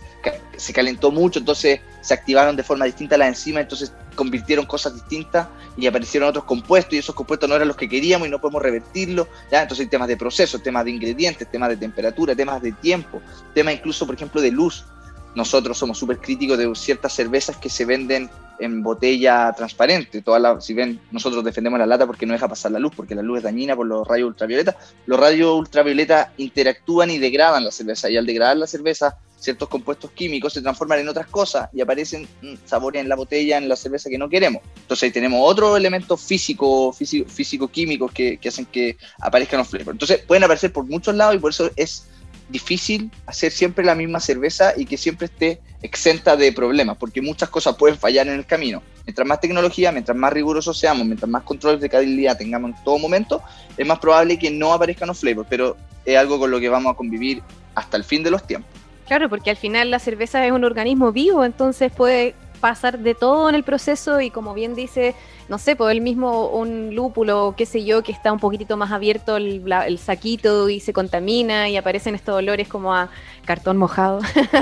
se 0.56 0.72
calentó 0.74 1.10
mucho, 1.10 1.38
entonces 1.38 1.80
se 2.00 2.14
activaron 2.14 2.56
de 2.56 2.62
forma 2.62 2.84
distinta 2.84 3.16
las 3.16 3.28
enzimas, 3.28 3.62
entonces 3.62 3.92
convirtieron 4.14 4.66
cosas 4.66 4.94
distintas 4.94 5.48
y 5.76 5.86
aparecieron 5.86 6.28
otros 6.28 6.44
compuestos 6.44 6.94
y 6.94 6.98
esos 6.98 7.14
compuestos 7.14 7.48
no 7.48 7.56
eran 7.56 7.68
los 7.68 7.76
que 7.76 7.88
queríamos 7.88 8.28
y 8.28 8.30
no 8.30 8.40
podemos 8.40 8.62
revertirlo, 8.62 9.28
¿ya? 9.50 9.62
entonces 9.62 9.84
hay 9.84 9.90
temas 9.90 10.08
de 10.08 10.16
proceso, 10.16 10.58
temas 10.58 10.84
de 10.84 10.90
ingredientes, 10.90 11.50
temas 11.50 11.70
de 11.70 11.76
temperatura, 11.76 12.34
temas 12.34 12.62
de 12.62 12.72
tiempo, 12.72 13.20
temas 13.54 13.74
incluso, 13.74 14.06
por 14.06 14.14
ejemplo, 14.14 14.40
de 14.40 14.50
luz. 14.50 14.84
Nosotros 15.32 15.78
somos 15.78 15.96
súper 15.96 16.18
críticos 16.18 16.58
de 16.58 16.74
ciertas 16.74 17.12
cervezas 17.12 17.56
que 17.56 17.70
se 17.70 17.84
venden 17.84 18.28
en 18.60 18.82
botella 18.82 19.52
transparente. 19.56 20.22
Toda 20.22 20.38
la, 20.38 20.60
si 20.60 20.74
ven, 20.74 21.00
nosotros 21.10 21.42
defendemos 21.42 21.78
la 21.78 21.86
lata 21.86 22.06
porque 22.06 22.26
no 22.26 22.32
deja 22.32 22.48
pasar 22.48 22.72
la 22.72 22.78
luz, 22.78 22.92
porque 22.94 23.14
la 23.14 23.22
luz 23.22 23.38
es 23.38 23.44
dañina 23.44 23.74
por 23.74 23.86
los 23.86 24.06
rayos 24.06 24.28
ultravioleta. 24.28 24.76
Los 25.06 25.18
rayos 25.18 25.54
ultravioleta 25.54 26.32
interactúan 26.36 27.10
y 27.10 27.18
degradan 27.18 27.64
la 27.64 27.70
cerveza, 27.70 28.10
y 28.10 28.16
al 28.16 28.26
degradar 28.26 28.56
la 28.56 28.66
cerveza, 28.66 29.18
ciertos 29.40 29.68
compuestos 29.68 30.10
químicos 30.12 30.52
se 30.52 30.62
transforman 30.62 31.00
en 31.00 31.08
otras 31.08 31.26
cosas 31.26 31.68
y 31.72 31.80
aparecen 31.80 32.28
mm, 32.42 32.54
sabores 32.66 33.02
en 33.02 33.08
la 33.08 33.16
botella, 33.16 33.56
en 33.56 33.68
la 33.68 33.74
cerveza 33.74 34.08
que 34.08 34.18
no 34.18 34.28
queremos. 34.28 34.62
Entonces 34.76 35.04
ahí 35.04 35.10
tenemos 35.10 35.40
otros 35.42 35.76
elementos 35.76 36.20
físicos, 36.20 36.96
físico-químicos 36.96 38.12
que, 38.12 38.38
que 38.38 38.48
hacen 38.48 38.66
que 38.66 38.96
aparezcan 39.18 39.58
los 39.58 39.68
flavors. 39.68 39.92
Entonces 39.92 40.18
pueden 40.20 40.44
aparecer 40.44 40.72
por 40.72 40.84
muchos 40.84 41.14
lados 41.14 41.34
y 41.34 41.38
por 41.38 41.50
eso 41.50 41.70
es 41.74 42.06
difícil 42.50 43.10
hacer 43.26 43.52
siempre 43.52 43.84
la 43.84 43.94
misma 43.94 44.20
cerveza 44.20 44.74
y 44.76 44.84
que 44.84 44.96
siempre 44.96 45.26
esté 45.26 45.60
exenta 45.82 46.36
de 46.36 46.52
problemas, 46.52 46.96
porque 46.98 47.22
muchas 47.22 47.48
cosas 47.48 47.76
pueden 47.76 47.96
fallar 47.96 48.28
en 48.28 48.34
el 48.34 48.46
camino. 48.46 48.82
Mientras 49.06 49.26
más 49.26 49.40
tecnología, 49.40 49.92
mientras 49.92 50.16
más 50.16 50.32
rigurosos 50.32 50.78
seamos, 50.78 51.06
mientras 51.06 51.30
más 51.30 51.42
controles 51.44 51.80
de 51.80 51.88
calidad 51.88 52.36
tengamos 52.36 52.72
en 52.72 52.84
todo 52.84 52.98
momento, 52.98 53.42
es 53.76 53.86
más 53.86 53.98
probable 53.98 54.38
que 54.38 54.50
no 54.50 54.72
aparezcan 54.72 55.08
los 55.08 55.18
flavors, 55.18 55.48
pero 55.48 55.76
es 56.04 56.16
algo 56.16 56.38
con 56.38 56.50
lo 56.50 56.60
que 56.60 56.68
vamos 56.68 56.92
a 56.92 56.96
convivir 56.96 57.42
hasta 57.74 57.96
el 57.96 58.04
fin 58.04 58.22
de 58.22 58.30
los 58.30 58.46
tiempos. 58.46 58.69
Claro, 59.10 59.28
porque 59.28 59.50
al 59.50 59.56
final 59.56 59.90
la 59.90 59.98
cerveza 59.98 60.46
es 60.46 60.52
un 60.52 60.62
organismo 60.62 61.10
vivo, 61.10 61.44
entonces 61.44 61.90
puede 61.90 62.36
pasar 62.60 63.00
de 63.00 63.16
todo 63.16 63.48
en 63.48 63.56
el 63.56 63.64
proceso 63.64 64.20
y 64.20 64.30
como 64.30 64.54
bien 64.54 64.76
dice, 64.76 65.16
no 65.48 65.58
sé, 65.58 65.74
pues 65.74 65.90
el 65.90 66.00
mismo 66.00 66.46
un 66.46 66.94
lúpulo, 66.94 67.54
qué 67.56 67.66
sé 67.66 67.84
yo, 67.84 68.04
que 68.04 68.12
está 68.12 68.32
un 68.32 68.38
poquitito 68.38 68.76
más 68.76 68.92
abierto 68.92 69.36
el, 69.36 69.98
saquito 69.98 70.68
y 70.68 70.78
se 70.78 70.92
contamina 70.92 71.68
y 71.68 71.76
aparecen 71.76 72.14
estos 72.14 72.36
olores 72.36 72.68
como 72.68 72.94
a 72.94 73.10
cartón 73.44 73.78
mojado. 73.78 74.20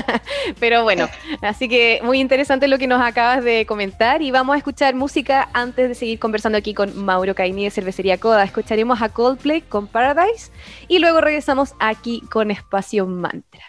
Pero 0.59 0.81
bueno, 0.81 1.07
así 1.43 1.69
que 1.69 1.99
muy 2.03 2.19
interesante 2.19 2.67
lo 2.67 2.79
que 2.79 2.87
nos 2.87 3.03
acabas 3.03 3.43
de 3.43 3.67
comentar 3.67 4.23
y 4.23 4.31
vamos 4.31 4.55
a 4.55 4.57
escuchar 4.57 4.95
música 4.95 5.47
antes 5.53 5.89
de 5.89 5.93
seguir 5.93 6.17
conversando 6.17 6.57
aquí 6.57 6.73
con 6.73 6.97
Mauro 7.05 7.35
Caini 7.35 7.65
de 7.65 7.69
Cervecería 7.69 8.17
Coda. 8.17 8.43
Escucharemos 8.45 8.99
a 9.03 9.09
Coldplay 9.09 9.61
con 9.61 9.85
Paradise 9.85 10.51
y 10.87 10.97
luego 10.97 11.21
regresamos 11.21 11.75
aquí 11.77 12.23
con 12.31 12.49
Espacio 12.49 13.05
Mantra. 13.05 13.61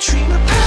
dream 0.00 0.32
about 0.32 0.59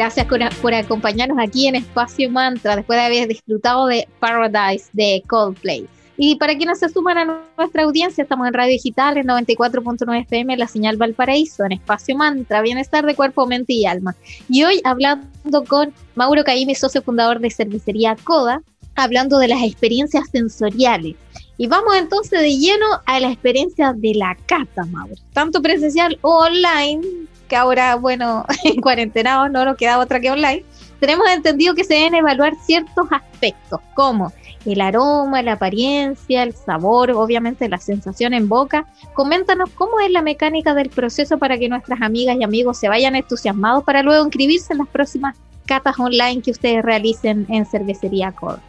Gracias 0.00 0.26
por, 0.62 0.72
acompañarnos 0.72 1.36
aquí 1.38 1.66
en 1.66 1.74
Espacio 1.74 2.30
Mantra 2.30 2.74
después 2.74 2.98
de 2.98 3.04
haber 3.04 3.28
disfrutado 3.28 3.86
de 3.86 4.08
Paradise 4.18 4.88
de 4.94 5.22
Coldplay. 5.26 5.86
Y 6.16 6.36
para 6.36 6.56
quienes 6.56 6.78
se 6.78 6.88
suman 6.88 7.18
a 7.18 7.42
nuestra 7.58 7.82
audiencia, 7.82 8.22
estamos 8.22 8.48
en 8.48 8.54
Radio 8.54 8.72
Digital 8.72 9.18
en 9.18 9.26
94.9 9.26 10.22
FM, 10.22 10.56
la 10.56 10.68
señal 10.68 10.96
Valparaíso, 10.96 11.66
en 11.66 11.72
Espacio 11.72 12.16
Mantra, 12.16 12.62
Bienestar 12.62 13.04
de 13.04 13.14
Cuerpo, 13.14 13.46
Mente 13.46 13.74
y 13.74 13.84
Alma. 13.84 14.16
Y 14.48 14.64
hoy 14.64 14.80
hablando 14.84 15.64
con 15.68 15.92
Mauro 16.14 16.44
Caimi, 16.44 16.74
socio 16.74 17.02
fundador 17.02 17.38
de 17.38 17.50
Cervecería 17.50 18.16
Coda, 18.24 18.62
hablando 18.96 19.38
de 19.38 19.48
las 19.48 19.62
experiencias 19.62 20.30
sensoriales. 20.30 21.16
Y 21.58 21.66
vamos 21.66 21.94
entonces 21.94 22.40
de 22.40 22.56
lleno 22.56 22.86
a 23.04 23.20
la 23.20 23.30
experiencia 23.30 23.92
de 23.92 24.14
la 24.14 24.34
cata, 24.46 24.86
Mauro. 24.86 25.16
Tanto 25.34 25.60
presencial 25.60 26.18
o 26.22 26.38
online, 26.46 27.02
que 27.50 27.56
ahora, 27.56 27.96
bueno, 27.96 28.46
en 28.64 28.80
cuarentena 28.80 29.46
no 29.50 29.64
nos 29.66 29.76
queda 29.76 29.98
otra 29.98 30.20
que 30.20 30.30
online, 30.30 30.64
tenemos 31.00 31.28
entendido 31.28 31.74
que 31.74 31.84
se 31.84 31.94
deben 31.94 32.14
evaluar 32.14 32.54
ciertos 32.64 33.06
aspectos, 33.10 33.80
como 33.94 34.32
el 34.64 34.80
aroma, 34.80 35.42
la 35.42 35.54
apariencia, 35.54 36.42
el 36.42 36.54
sabor, 36.54 37.10
obviamente 37.10 37.68
la 37.68 37.78
sensación 37.78 38.34
en 38.34 38.48
boca. 38.48 38.86
Coméntanos 39.14 39.70
cómo 39.70 39.98
es 40.00 40.10
la 40.10 40.22
mecánica 40.22 40.74
del 40.74 40.90
proceso 40.90 41.38
para 41.38 41.58
que 41.58 41.68
nuestras 41.68 42.00
amigas 42.02 42.36
y 42.38 42.44
amigos 42.44 42.78
se 42.78 42.88
vayan 42.88 43.16
entusiasmados 43.16 43.84
para 43.84 44.02
luego 44.02 44.24
inscribirse 44.24 44.72
en 44.72 44.80
las 44.80 44.88
próximas 44.88 45.36
catas 45.66 45.98
online 45.98 46.42
que 46.42 46.50
ustedes 46.50 46.84
realicen 46.84 47.46
en 47.48 47.64
Cervecería 47.66 48.32
Core. 48.32 48.60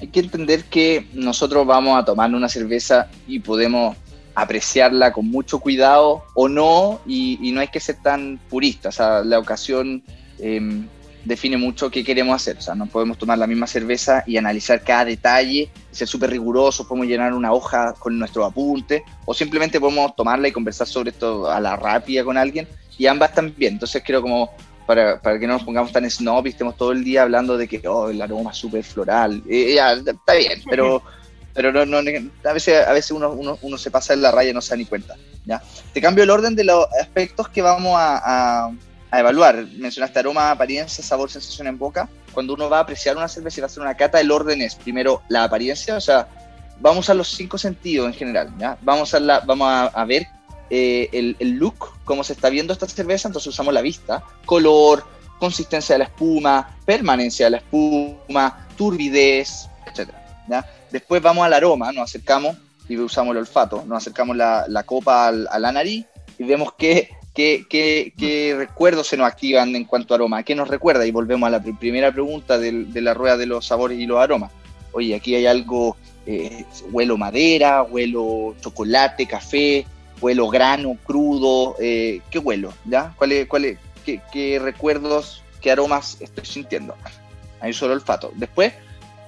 Hay 0.00 0.08
que 0.08 0.20
entender 0.20 0.64
que 0.64 1.06
nosotros 1.12 1.66
vamos 1.66 1.98
a 1.98 2.04
tomar 2.04 2.34
una 2.34 2.48
cerveza 2.48 3.08
y 3.28 3.38
podemos 3.38 3.96
apreciarla 4.34 5.12
con 5.12 5.30
mucho 5.30 5.58
cuidado 5.58 6.24
o 6.34 6.48
no, 6.48 7.00
y, 7.06 7.50
no 7.52 7.60
hay 7.60 7.68
que 7.68 7.80
ser 7.80 7.96
tan 8.02 8.40
purista. 8.48 8.88
O 8.88 9.24
la 9.24 9.38
ocasión 9.38 10.02
em, 10.38 10.88
define 11.24 11.56
mucho 11.56 11.90
qué 11.90 12.04
queremos 12.04 12.34
hacer. 12.34 12.58
No 12.76 12.86
podemos 12.86 13.18
tomar 13.18 13.38
la 13.38 13.46
misma 13.46 13.66
cerveza 13.66 14.24
y 14.26 14.36
analizar 14.36 14.82
cada 14.82 15.04
detalle, 15.04 15.70
ser 15.90 16.08
súper 16.08 16.30
rigurosos, 16.30 16.86
podemos 16.86 17.08
llenar 17.08 17.32
una 17.32 17.52
hoja 17.52 17.94
con 17.98 18.18
nuestro 18.18 18.44
apunte, 18.44 19.04
o 19.24 19.34
simplemente 19.34 19.80
podemos 19.80 20.14
tomarla 20.16 20.48
y 20.48 20.52
conversar 20.52 20.86
sobre 20.86 21.10
esto 21.10 21.50
a 21.50 21.60
la 21.60 21.76
rápida 21.76 22.24
con 22.24 22.36
alguien, 22.36 22.68
y 22.98 23.06
ambas 23.06 23.32
bien. 23.56 23.74
Entonces 23.74 24.02
creo 24.04 24.20
como 24.20 24.50
para, 24.86 25.20
para 25.20 25.38
que 25.38 25.46
no 25.46 25.54
nos 25.54 25.64
pongamos 25.64 25.92
tan 25.92 26.08
snob 26.10 26.46
y 26.46 26.50
estemos 26.50 26.76
todo 26.76 26.92
el 26.92 27.02
día 27.02 27.22
hablando 27.22 27.56
de 27.56 27.66
que 27.66 27.80
oh, 27.88 28.10
el 28.10 28.20
aroma 28.20 28.50
es 28.50 28.58
súper 28.58 28.84
floral. 28.84 29.42
ya, 29.46 29.92
está 29.92 30.34
bien, 30.34 30.62
pero 30.68 31.02
pero 31.54 31.72
no, 31.72 31.86
no, 31.86 31.98
a 31.98 32.52
veces, 32.52 32.86
a 32.86 32.92
veces 32.92 33.12
uno, 33.12 33.30
uno, 33.30 33.58
uno, 33.62 33.78
se 33.78 33.90
pasa 33.90 34.12
en 34.12 34.22
la 34.22 34.32
raya 34.32 34.50
y 34.50 34.52
no 34.52 34.60
se 34.60 34.70
da 34.70 34.76
ni 34.76 34.84
cuenta. 34.84 35.16
¿ya? 35.44 35.62
Te 35.92 36.00
cambio 36.00 36.24
el 36.24 36.30
orden 36.30 36.56
de 36.56 36.64
los 36.64 36.86
aspectos 37.00 37.48
que 37.48 37.62
vamos 37.62 37.94
a, 37.96 38.66
a, 39.10 39.20
evaluar. 39.20 39.64
Mencionaste 39.76 40.18
aroma, 40.18 40.50
apariencia, 40.50 41.04
sabor, 41.04 41.30
sensación 41.30 41.68
en 41.68 41.78
boca. 41.78 42.08
Cuando 42.32 42.54
uno 42.54 42.68
va 42.68 42.78
a 42.78 42.80
apreciar 42.80 43.16
una 43.16 43.28
cerveza 43.28 43.60
y 43.60 43.60
va 43.60 43.66
a 43.66 43.70
hacer 43.70 43.82
una 43.82 43.96
cata, 43.96 44.20
el 44.20 44.32
orden 44.32 44.60
es 44.62 44.74
primero 44.74 45.22
la 45.28 45.44
apariencia, 45.44 45.96
o 45.96 46.00
sea, 46.00 46.26
vamos 46.80 47.08
a 47.08 47.14
los 47.14 47.28
cinco 47.28 47.56
sentidos 47.56 48.08
en 48.08 48.14
general. 48.14 48.52
¿ya? 48.58 48.76
Vamos, 48.82 49.14
a, 49.14 49.20
la, 49.20 49.38
vamos 49.40 49.90
a, 49.94 50.04
ver 50.04 50.26
eh, 50.70 51.08
el, 51.12 51.36
el, 51.38 51.52
look, 51.52 51.92
cómo 52.04 52.24
se 52.24 52.32
está 52.32 52.48
viendo 52.48 52.72
esta 52.72 52.88
cerveza, 52.88 53.28
entonces 53.28 53.46
usamos 53.48 53.72
la 53.72 53.82
vista, 53.82 54.24
color, 54.44 55.04
consistencia 55.38 55.94
de 55.94 56.00
la 56.00 56.04
espuma, 56.06 56.76
permanencia 56.84 57.46
de 57.46 57.50
la 57.50 57.56
espuma, 57.58 58.66
turbidez, 58.76 59.68
etc. 59.86 60.10
¿ya? 60.48 60.66
Después 60.94 61.20
vamos 61.20 61.44
al 61.44 61.52
aroma, 61.52 61.90
nos 61.90 62.04
acercamos 62.04 62.56
y 62.88 62.96
usamos 62.96 63.32
el 63.32 63.38
olfato, 63.38 63.82
nos 63.84 63.98
acercamos 63.98 64.36
la, 64.36 64.84
copa 64.86 65.26
a 65.26 65.58
la 65.58 65.72
nariz 65.72 66.06
y 66.38 66.44
vemos 66.44 66.72
qué, 66.78 67.08
recuerdos 68.56 69.08
se 69.08 69.16
nos 69.16 69.26
activan 69.26 69.74
en 69.74 69.86
cuanto 69.86 70.14
a 70.14 70.18
aroma, 70.18 70.44
qué 70.44 70.54
nos 70.54 70.68
recuerda 70.68 71.04
y 71.04 71.10
volvemos 71.10 71.48
a 71.48 71.50
la 71.50 71.60
primera 71.60 72.12
pregunta 72.12 72.58
de, 72.58 72.86
la 73.02 73.12
rueda 73.12 73.36
de 73.36 73.46
los 73.46 73.66
sabores 73.66 73.98
y 73.98 74.06
los 74.06 74.20
aromas. 74.20 74.52
Oye, 74.92 75.16
aquí 75.16 75.34
hay 75.34 75.46
algo, 75.46 75.96
eh, 76.26 76.64
huelo 76.92 77.16
madera, 77.16 77.82
huelo 77.82 78.54
chocolate, 78.60 79.26
café, 79.26 79.84
huelo 80.20 80.48
grano, 80.48 80.96
crudo, 81.04 81.74
eh, 81.80 82.20
¿qué 82.30 82.38
huelo? 82.38 82.72
¿Ya? 82.84 83.12
¿Cuál 83.18 83.48
cuál 83.48 83.76
qué, 84.06 84.20
qué, 84.32 84.60
recuerdos, 84.60 85.42
qué 85.60 85.72
aromas 85.72 86.18
estoy 86.20 86.46
sintiendo? 86.46 86.94
Ahí 87.60 87.72
solo 87.72 87.94
olfato. 87.94 88.30
Después 88.36 88.74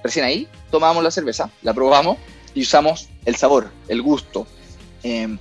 Recién 0.07 0.23
ahí 0.23 0.47
tomamos 0.71 1.03
la 1.03 1.11
cerveza, 1.11 1.51
la 1.63 1.73
probamos 1.73 2.17
y 2.53 2.61
usamos 2.61 3.09
el 3.25 3.35
sabor, 3.35 3.71
el 3.89 4.01
gusto. 4.01 4.47
Em, 5.03 5.37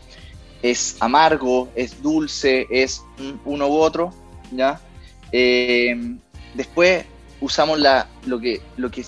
es 0.61 0.97
amargo, 0.99 1.69
es 1.77 2.03
dulce, 2.03 2.67
es 2.69 3.05
uno 3.45 3.69
u 3.69 3.77
otro, 3.77 4.13
¿ya? 4.51 4.81
Em, 5.31 6.19
después 6.55 7.05
usamos 7.41 7.79
la, 7.79 8.09
lo, 8.25 8.41
que, 8.41 8.61
lo 8.77 8.91
que 8.91 9.05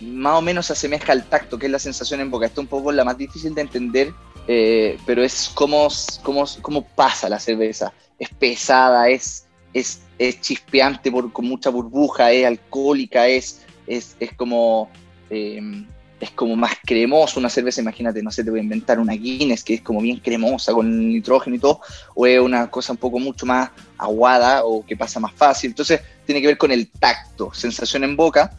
más 0.00 0.38
o 0.38 0.42
menos 0.42 0.66
se 0.66 0.74
asemeja 0.74 1.10
al 1.10 1.24
tacto, 1.24 1.58
que 1.58 1.66
es 1.66 1.72
la 1.72 1.80
sensación 1.80 2.20
en 2.20 2.30
boca. 2.30 2.46
Esto 2.46 2.60
es 2.60 2.66
un 2.66 2.68
poco 2.68 2.92
la 2.92 3.02
más 3.02 3.18
difícil 3.18 3.52
de 3.52 3.62
entender, 3.62 4.14
eh, 4.46 4.96
pero 5.06 5.24
es 5.24 5.50
cómo, 5.52 5.88
cómo, 6.22 6.44
cómo, 6.62 6.86
pasa 6.86 7.28
la 7.28 7.40
cerveza. 7.40 7.92
Es 8.16 8.28
pesada, 8.28 9.08
es, 9.08 9.46
es, 9.74 10.02
es 10.20 10.40
chispeante 10.40 11.10
por, 11.10 11.32
con 11.32 11.46
mucha 11.46 11.68
burbuja, 11.68 12.30
es 12.30 12.46
alcohólica, 12.46 13.26
es, 13.26 13.66
es, 13.90 14.16
como, 14.36 14.90
em, 15.28 15.86
es 16.20 16.30
como 16.30 16.54
más 16.56 16.74
cremoso 16.84 17.40
una 17.40 17.48
cerveza, 17.48 17.80
imagínate, 17.80 18.22
no 18.22 18.30
sé, 18.30 18.44
te 18.44 18.50
voy 18.50 18.60
a 18.60 18.62
inventar 18.62 18.98
una 18.98 19.14
Guinness 19.14 19.64
que 19.64 19.74
es 19.74 19.80
como 19.80 20.00
bien 20.00 20.18
cremosa 20.18 20.72
con 20.72 21.08
nitrógeno 21.08 21.56
y 21.56 21.58
todo, 21.58 21.80
o 22.14 22.26
es 22.26 22.40
una 22.40 22.70
cosa 22.70 22.92
un 22.92 22.98
poco 22.98 23.18
mucho 23.18 23.46
más 23.46 23.70
aguada 23.98 24.64
o 24.64 24.84
que 24.84 24.96
pasa 24.96 25.18
más 25.18 25.32
fácil. 25.32 25.70
Entonces 25.70 26.00
tiene 26.24 26.40
que 26.40 26.46
ver 26.46 26.58
con 26.58 26.70
el 26.70 26.88
tacto, 26.88 27.52
sensación 27.52 28.04
en 28.04 28.16
boca. 28.16 28.52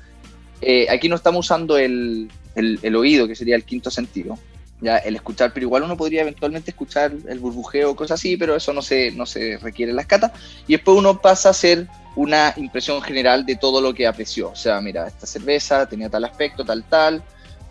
Eh, 0.59 0.87
aquí 0.89 1.07
no 1.07 1.15
estamos 1.15 1.45
usando 1.45 1.77
el, 1.77 2.29
el, 2.55 2.95
oído, 2.95 3.27
que 3.27 3.35
sería 3.35 3.55
el 3.55 3.63
quinto 3.63 3.89
sentido, 3.89 4.37
ya 4.81 4.97
el 4.97 5.15
escuchar, 5.15 5.53
pero 5.53 5.65
igual 5.65 5.83
uno 5.83 5.97
podría 5.97 6.21
eventualmente 6.21 6.71
escuchar 6.71 7.13
el 7.27 7.39
burbujeo 7.39 7.91
o 7.91 7.95
cosas 7.95 8.19
así, 8.19 8.37
pero 8.37 8.55
eso 8.55 8.73
no 8.73 8.81
se, 8.81 9.11
no 9.11 9.25
se 9.25 9.57
requiere 9.57 9.91
en 9.91 9.95
las 9.95 10.07
catas. 10.07 10.31
Y 10.67 10.73
después 10.73 10.97
uno 10.97 11.21
pasa 11.21 11.49
a 11.49 11.51
hacer 11.51 11.87
una 12.15 12.53
impresión 12.57 13.01
general 13.01 13.45
de 13.45 13.55
todo 13.55 13.81
lo 13.81 13.93
que 13.93 14.07
apreció. 14.07 14.49
O 14.49 14.55
sea, 14.55 14.81
mira, 14.81 15.07
esta 15.07 15.25
cerveza 15.25 15.87
tenía 15.87 16.09
tal 16.09 16.25
aspecto, 16.25 16.65
tal, 16.65 16.83
tal, 16.83 17.23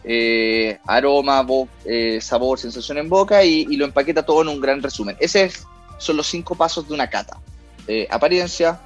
eh, 0.02 0.78
aroma, 0.86 1.46
eh, 1.84 2.20
sabor, 2.20 2.58
sensación 2.58 2.98
en 2.98 3.08
boca 3.08 3.44
y, 3.44 3.64
lo 3.76 3.84
empaqueta 3.84 4.24
todo 4.24 4.42
en 4.42 4.48
un 4.48 4.60
gran 4.60 4.82
resumen. 4.82 5.16
Esos 5.20 5.66
son 5.98 6.16
los 6.16 6.26
cinco 6.26 6.54
pasos 6.54 6.88
de 6.88 6.94
una 6.94 7.08
cata. 7.08 7.38
Eh, 7.86 8.06
apariencia, 8.10 8.80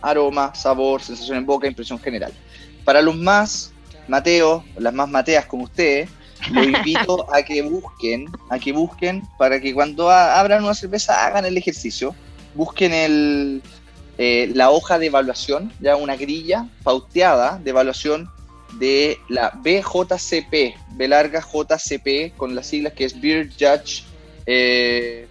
aroma, 0.00 0.54
sabor, 0.54 1.02
sensación 1.02 1.38
en 1.38 1.46
boca, 1.46 1.66
impresión 1.66 1.98
general. 1.98 2.32
Para 2.84 3.02
los 3.02 3.16
más 3.16 3.72
Mateos, 4.08 4.64
las 4.76 4.92
más 4.92 5.08
mateas 5.08 5.46
como 5.46 5.64
ustedes, 5.64 6.10
los 6.50 6.66
invito 6.66 7.26
a 7.32 7.42
que 7.42 7.62
busquen, 7.62 8.26
a 8.48 8.58
que 8.58 8.72
busquen 8.72 9.22
para 9.38 9.60
que 9.60 9.72
cuando 9.72 10.10
abran 10.10 10.64
una 10.64 10.74
cerveza 10.74 11.26
hagan 11.26 11.44
el 11.44 11.56
ejercicio, 11.56 12.14
busquen 12.54 12.92
el, 12.92 13.62
eh, 14.22 14.50
la 14.52 14.70
hoja 14.70 14.98
de 14.98 15.06
evaluación, 15.06 15.72
ya 15.80 15.96
una 15.96 16.14
grilla 16.14 16.68
pauteada 16.82 17.58
de 17.58 17.70
evaluación 17.70 18.28
de 18.78 19.18
la 19.30 19.48
BJCP, 19.48 20.76
B 20.90 21.08
larga 21.08 21.40
JCP, 21.40 22.36
con 22.36 22.54
las 22.54 22.66
siglas 22.66 22.92
que 22.92 23.06
es 23.06 23.18
Beer 23.18 23.48
Judge 23.48 24.04
eh, 24.44 25.26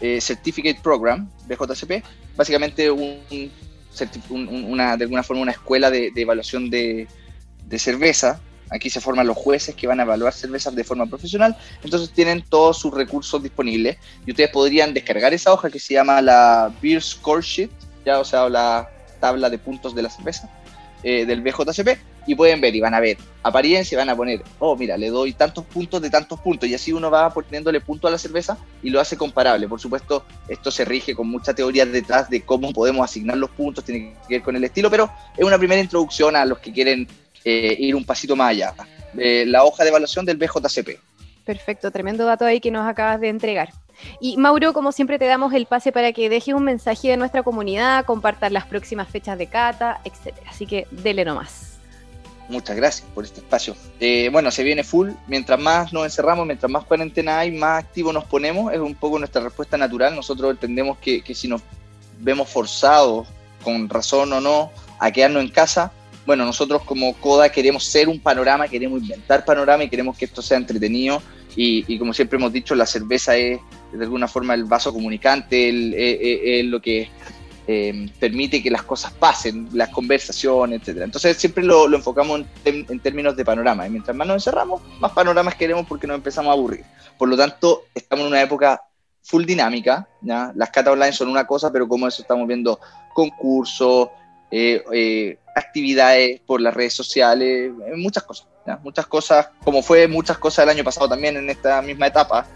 eh, 0.00 0.20
Certificate 0.20 0.78
Program, 0.80 1.28
BJCP, 1.48 2.04
básicamente 2.36 2.88
un, 2.92 3.18
una, 4.30 4.96
de 4.96 5.02
alguna 5.02 5.24
forma 5.24 5.42
una 5.42 5.50
escuela 5.50 5.90
de, 5.90 6.12
evaluación 6.14 6.70
de, 6.70 7.08
de, 7.66 7.78
cerveza. 7.80 8.40
Aquí 8.70 8.88
se 8.88 9.00
forman 9.00 9.26
los 9.26 9.36
jueces 9.36 9.74
que 9.74 9.88
van 9.88 9.98
a 9.98 10.04
evaluar 10.04 10.32
cervezas 10.32 10.76
de 10.76 10.84
forma 10.84 11.06
profesional, 11.06 11.56
entonces 11.82 12.12
tienen 12.12 12.44
todos 12.48 12.78
sus 12.78 12.94
recursos 12.94 13.42
disponibles. 13.42 13.96
Y 14.24 14.30
ustedes 14.30 14.50
podrían 14.50 14.94
descargar 14.94 15.34
esa 15.34 15.52
hoja 15.52 15.70
que 15.70 15.80
se 15.80 15.94
llama 15.94 16.22
la 16.22 16.72
Beer 16.80 17.02
Score 17.02 17.42
Sheet 17.42 17.87
o 18.16 18.24
sea, 18.24 18.48
la 18.48 18.88
tabla 19.20 19.50
de 19.50 19.58
puntos 19.58 19.94
de 19.94 20.02
la 20.02 20.10
cerveza 20.10 20.48
eh, 21.02 21.26
del 21.26 21.42
BJCP, 21.42 21.98
y 22.28 22.34
pueden 22.34 22.60
ver 22.60 22.76
y 22.76 22.80
van 22.80 22.92
a 22.92 23.00
ver 23.00 23.16
apariencia, 23.42 23.96
van 23.96 24.10
a 24.10 24.16
poner, 24.16 24.42
oh, 24.58 24.76
mira, 24.76 24.98
le 24.98 25.08
doy 25.08 25.32
tantos 25.32 25.64
puntos 25.64 26.02
de 26.02 26.10
tantos 26.10 26.38
puntos, 26.40 26.68
y 26.68 26.74
así 26.74 26.92
uno 26.92 27.10
va 27.10 27.32
poniéndole 27.32 27.80
punto 27.80 28.06
a 28.06 28.10
la 28.10 28.18
cerveza 28.18 28.58
y 28.82 28.90
lo 28.90 29.00
hace 29.00 29.16
comparable. 29.16 29.66
Por 29.66 29.80
supuesto, 29.80 30.24
esto 30.46 30.70
se 30.70 30.84
rige 30.84 31.14
con 31.14 31.26
mucha 31.26 31.54
teoría 31.54 31.86
detrás 31.86 32.28
de 32.28 32.42
cómo 32.42 32.72
podemos 32.74 33.02
asignar 33.02 33.38
los 33.38 33.48
puntos, 33.50 33.82
tiene 33.82 34.14
que 34.28 34.34
ver 34.34 34.42
con 34.42 34.54
el 34.54 34.64
estilo, 34.64 34.90
pero 34.90 35.10
es 35.36 35.44
una 35.44 35.56
primera 35.56 35.80
introducción 35.80 36.36
a 36.36 36.44
los 36.44 36.58
que 36.58 36.70
quieren 36.70 37.08
eh, 37.44 37.74
ir 37.78 37.96
un 37.96 38.04
pasito 38.04 38.36
más 38.36 38.50
allá. 38.50 38.74
Eh, 39.16 39.44
la 39.46 39.64
hoja 39.64 39.82
de 39.82 39.88
evaluación 39.88 40.26
del 40.26 40.36
BJCP. 40.36 41.07
Perfecto, 41.48 41.90
tremendo 41.90 42.26
dato 42.26 42.44
ahí 42.44 42.60
que 42.60 42.70
nos 42.70 42.86
acabas 42.86 43.22
de 43.22 43.30
entregar. 43.30 43.72
Y 44.20 44.36
Mauro, 44.36 44.74
como 44.74 44.92
siempre, 44.92 45.18
te 45.18 45.24
damos 45.24 45.54
el 45.54 45.64
pase 45.64 45.92
para 45.92 46.12
que 46.12 46.28
dejes 46.28 46.52
un 46.52 46.62
mensaje 46.62 47.08
de 47.08 47.16
nuestra 47.16 47.42
comunidad, 47.42 48.04
compartas 48.04 48.52
las 48.52 48.66
próximas 48.66 49.08
fechas 49.08 49.38
de 49.38 49.46
cata, 49.46 49.98
etc. 50.04 50.36
Así 50.46 50.66
que 50.66 50.86
dele 50.90 51.24
nomás. 51.24 51.78
Muchas 52.50 52.76
gracias 52.76 53.08
por 53.14 53.24
este 53.24 53.40
espacio. 53.40 53.74
Eh, 53.98 54.28
bueno, 54.30 54.50
se 54.50 54.62
viene 54.62 54.84
full. 54.84 55.12
Mientras 55.26 55.58
más 55.58 55.90
nos 55.90 56.04
encerramos, 56.04 56.44
mientras 56.44 56.70
más 56.70 56.84
cuarentena 56.84 57.38
hay, 57.38 57.50
más 57.50 57.82
activo 57.82 58.12
nos 58.12 58.24
ponemos. 58.24 58.70
Es 58.70 58.78
un 58.78 58.94
poco 58.94 59.18
nuestra 59.18 59.40
respuesta 59.40 59.78
natural. 59.78 60.14
Nosotros 60.14 60.50
entendemos 60.50 60.98
que, 60.98 61.22
que 61.22 61.34
si 61.34 61.48
nos 61.48 61.62
vemos 62.18 62.50
forzados, 62.50 63.26
con 63.64 63.88
razón 63.88 64.34
o 64.34 64.40
no, 64.42 64.70
a 64.98 65.10
quedarnos 65.10 65.42
en 65.42 65.48
casa. 65.48 65.92
Bueno, 66.26 66.44
nosotros 66.44 66.82
como 66.82 67.14
CODA 67.14 67.48
queremos 67.48 67.84
ser 67.84 68.06
un 68.06 68.20
panorama, 68.20 68.68
queremos 68.68 69.00
inventar 69.00 69.46
panorama 69.46 69.82
y 69.84 69.88
queremos 69.88 70.14
que 70.14 70.26
esto 70.26 70.42
sea 70.42 70.58
entretenido. 70.58 71.22
Y, 71.60 71.98
como 71.98 72.14
siempre 72.14 72.38
hemos 72.38 72.52
dicho, 72.52 72.76
la 72.76 72.86
cerveza 72.86 73.36
es 73.36 73.58
de 73.92 74.04
alguna 74.04 74.28
forma 74.28 74.54
el 74.54 74.64
vaso 74.64 74.92
comunicante, 74.92 76.60
es 76.60 76.64
lo 76.66 76.80
que 76.80 77.08
eh, 77.66 78.08
permite 78.18 78.62
que 78.62 78.70
las 78.70 78.84
cosas 78.84 79.12
pasen, 79.12 79.68
las 79.72 79.88
conversaciones, 79.88 80.80
etcétera. 80.80 81.04
Entonces 81.04 81.36
siempre 81.36 81.64
lo, 81.64 81.92
enfocamos 81.92 82.42
en, 82.64 83.00
términos 83.00 83.36
de 83.36 83.44
panorama. 83.44 83.86
Y 83.86 83.90
mientras 83.90 84.16
más 84.16 84.26
nos 84.26 84.36
encerramos, 84.36 84.80
más 85.00 85.10
panoramas 85.10 85.56
queremos 85.56 85.84
porque 85.86 86.06
nos 86.06 86.14
empezamos 86.16 86.48
a 86.48 86.52
aburrir. 86.52 86.84
Por 87.18 87.28
lo 87.28 87.36
tanto, 87.36 87.86
estamos 87.92 88.24
en 88.24 88.32
una 88.32 88.40
época 88.40 88.80
full 89.22 89.44
dinámica. 89.44 90.08
¿ya? 90.22 90.52
Las 90.54 90.70
catas 90.70 90.92
online 90.92 91.12
son 91.12 91.28
una 91.28 91.44
cosa, 91.44 91.72
pero 91.72 91.88
como 91.88 92.06
eso 92.06 92.22
estamos 92.22 92.46
viendo 92.46 92.80
concursos, 93.12 94.10
eh, 94.50 94.82
eh, 94.92 95.38
actividades 95.56 96.40
por 96.46 96.60
las 96.60 96.72
redes 96.72 96.94
sociales, 96.94 97.72
muchas 97.96 98.22
cosas. 98.22 98.46
Muchas 98.76 99.06
cosas, 99.06 99.48
como 99.64 99.82
fue 99.82 100.06
muchas 100.06 100.38
cosas 100.38 100.64
el 100.64 100.70
año 100.70 100.84
pasado 100.84 101.08
también 101.08 101.36
en 101.36 101.48
esta 101.48 101.80
misma 101.82 102.06
etapa. 102.06 102.46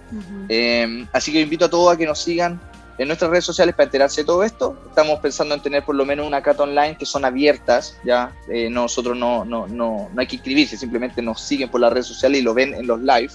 así 1.13 1.33
que 1.33 1.41
invito 1.41 1.65
a 1.65 1.71
todos 1.71 1.95
a 1.95 1.97
que 1.97 2.07
nos 2.07 2.19
sigan 2.19 2.61
en 2.99 3.09
nuestras 3.09 3.31
redes 3.31 3.45
sociales 3.45 3.75
para 3.75 3.87
enterarse 3.87 4.21
de 4.23 4.27
todo 4.27 4.45
esto. 4.45 4.77
Estamos 4.89 5.19
pensando 5.21 5.55
en 5.55 5.61
tener 5.61 5.85
por 5.85 5.95
lo 5.95 6.05
menos 6.05 6.27
una 6.27 6.43
cata 6.43 6.63
online 6.63 6.97
que 6.97 7.07
son 7.07 7.25
abiertas, 7.25 7.99
ya 8.05 8.33
eh, 8.49 8.69
nosotros 8.71 9.17
no, 9.17 9.45
no, 9.45 9.67
no, 9.67 10.09
no, 10.13 10.21
hay 10.21 10.27
que 10.27 10.37
inscribirse, 10.37 10.77
simplemente 10.77 11.23
nos 11.23 11.41
siguen 11.41 11.69
por 11.69 11.81
las 11.81 11.93
redes 11.93 12.07
sociales 12.07 12.41
y 12.41 12.45
lo 12.45 12.55
ven 12.55 12.75
en 12.75 12.87
los 12.87 13.01
live. 13.01 13.33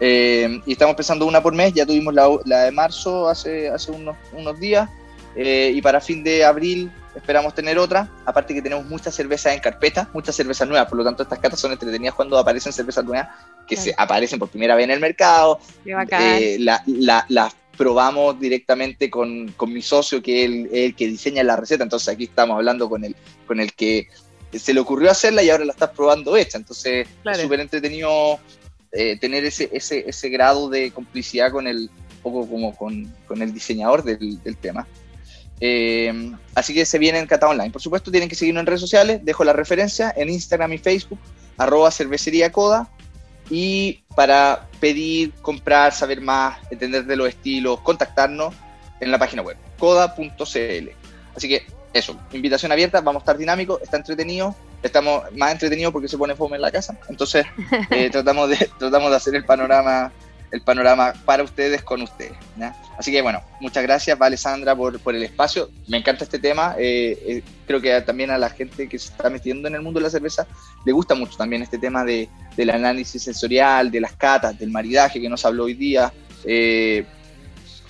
Eh, 0.00 0.60
y 0.66 0.72
estamos 0.72 0.94
pensando 0.94 1.26
una 1.26 1.42
por 1.42 1.54
mes, 1.54 1.72
ya 1.72 1.86
tuvimos 1.86 2.12
la, 2.12 2.28
la 2.44 2.64
de 2.64 2.70
marzo 2.70 3.28
hace, 3.28 3.68
hace 3.70 3.92
unos, 3.92 4.16
unos 4.32 4.58
días 4.60 4.90
eh, 5.34 5.72
y 5.74 5.80
para 5.80 6.00
fin 6.00 6.22
de 6.22 6.44
abril 6.44 6.90
esperamos 7.16 7.54
tener 7.54 7.78
otra, 7.78 8.10
aparte 8.24 8.54
que 8.54 8.62
tenemos 8.62 8.84
muchas 8.86 9.14
cervezas 9.14 9.54
en 9.54 9.60
carpeta, 9.60 10.08
muchas 10.12 10.36
cervezas 10.36 10.68
nuevas, 10.68 10.88
por 10.88 10.98
lo 10.98 11.04
tanto 11.04 11.22
estas 11.22 11.38
catas 11.38 11.58
son 11.58 11.72
entretenidas 11.72 12.14
cuando 12.14 12.38
aparecen 12.38 12.72
cervezas 12.72 13.04
nuevas 13.04 13.28
que 13.66 13.76
se 13.76 13.94
aparecen 13.96 14.38
por 14.38 14.48
primera 14.48 14.74
vez 14.74 14.84
en 14.84 14.90
el 14.90 15.00
mercado, 15.00 15.58
la, 15.84 16.82
la, 16.86 17.26
las 17.28 17.54
probamos 17.76 18.38
directamente 18.40 19.10
con, 19.10 19.52
con 19.52 19.72
mi 19.72 19.82
socio, 19.82 20.22
que 20.22 20.44
es 20.44 20.50
el, 20.72 20.94
que 20.94 21.06
diseña 21.06 21.42
la 21.44 21.56
receta. 21.56 21.84
Entonces 21.84 22.08
aquí 22.08 22.24
estamos 22.24 22.56
hablando 22.56 22.88
con 22.88 23.04
el, 23.04 23.14
con 23.46 23.60
el 23.60 23.72
que 23.74 24.08
se 24.52 24.74
le 24.74 24.80
ocurrió 24.80 25.10
hacerla 25.10 25.42
y 25.42 25.50
ahora 25.50 25.64
la 25.64 25.72
estás 25.72 25.90
probando 25.90 26.36
hecha. 26.36 26.58
Entonces 26.58 27.06
es 27.24 27.38
súper 27.38 27.60
entretenido 27.60 28.38
eh, 28.92 29.18
tener 29.18 29.44
ese, 29.44 29.68
ese, 29.72 30.08
ese, 30.08 30.28
grado 30.28 30.68
de 30.68 30.90
complicidad 30.90 31.52
con 31.52 31.66
el, 31.66 31.90
poco 32.22 32.48
como 32.48 32.74
con, 32.74 33.12
con 33.28 33.42
el 33.42 33.52
diseñador 33.52 34.02
del, 34.02 34.42
del 34.42 34.56
tema. 34.56 34.86
Eh, 35.60 36.32
así 36.54 36.74
que 36.74 36.84
se 36.84 36.98
viene 36.98 37.18
en 37.18 37.26
Cata 37.26 37.48
Online. 37.48 37.70
Por 37.70 37.82
supuesto, 37.82 38.10
tienen 38.10 38.28
que 38.28 38.34
seguirnos 38.34 38.60
en 38.60 38.66
redes 38.66 38.80
sociales. 38.80 39.20
Dejo 39.24 39.44
la 39.44 39.52
referencia 39.52 40.12
en 40.16 40.28
Instagram 40.28 40.72
y 40.74 40.78
Facebook, 40.78 41.18
arroba 41.56 41.90
cervecería 41.90 42.52
coda 42.52 42.90
y 43.48 44.02
para 44.14 44.68
pedir, 44.80 45.32
comprar, 45.42 45.92
saber 45.92 46.20
más, 46.20 46.58
entender 46.70 47.04
de 47.04 47.16
los 47.16 47.28
estilos, 47.28 47.80
contactarnos 47.80 48.54
en 49.00 49.10
la 49.10 49.18
página 49.18 49.42
web, 49.42 49.56
coda.cl. 49.78 50.88
Así 51.34 51.48
que 51.48 51.66
eso, 51.92 52.18
invitación 52.32 52.72
abierta, 52.72 53.00
vamos 53.00 53.20
a 53.20 53.24
estar 53.24 53.38
dinámicos, 53.38 53.80
está 53.82 53.96
entretenido, 53.96 54.54
estamos 54.82 55.24
más 55.36 55.52
entretenidos 55.52 55.92
porque 55.92 56.08
se 56.08 56.18
pone 56.18 56.34
fome 56.34 56.56
en 56.56 56.62
la 56.62 56.70
casa, 56.70 56.98
entonces 57.08 57.46
eh, 57.90 58.10
tratamos, 58.10 58.50
de, 58.50 58.70
tratamos 58.78 59.10
de 59.10 59.16
hacer 59.16 59.34
el 59.34 59.44
panorama 59.44 60.12
el 60.50 60.62
panorama 60.62 61.12
para 61.24 61.42
ustedes 61.42 61.82
con 61.82 62.02
ustedes. 62.02 62.36
Así 62.98 63.12
que 63.12 63.20
bueno, 63.22 63.42
muchas 63.60 63.82
gracias, 63.82 64.18
vale 64.18 64.36
Sandra, 64.36 64.74
por, 64.74 64.98
por 65.00 65.14
el 65.14 65.22
espacio. 65.22 65.70
Me 65.88 65.98
encanta 65.98 66.24
este 66.24 66.38
tema. 66.38 66.74
Eh, 66.78 67.18
eh, 67.26 67.42
creo 67.66 67.80
que 67.80 68.00
también 68.02 68.30
a 68.30 68.38
la 68.38 68.50
gente 68.50 68.88
que 68.88 68.98
se 68.98 69.10
está 69.10 69.28
metiendo 69.28 69.68
en 69.68 69.74
el 69.74 69.82
mundo 69.82 70.00
de 70.00 70.04
la 70.04 70.10
cerveza 70.10 70.46
le 70.84 70.92
gusta 70.92 71.14
mucho 71.14 71.36
también 71.36 71.62
este 71.62 71.78
tema 71.78 72.04
de, 72.04 72.28
del 72.56 72.70
análisis 72.70 73.22
sensorial, 73.22 73.90
de 73.90 74.00
las 74.00 74.12
catas, 74.12 74.58
del 74.58 74.70
maridaje 74.70 75.20
que 75.20 75.28
nos 75.28 75.44
habló 75.44 75.64
hoy 75.64 75.74
día. 75.74 76.12
Eh, 76.44 77.04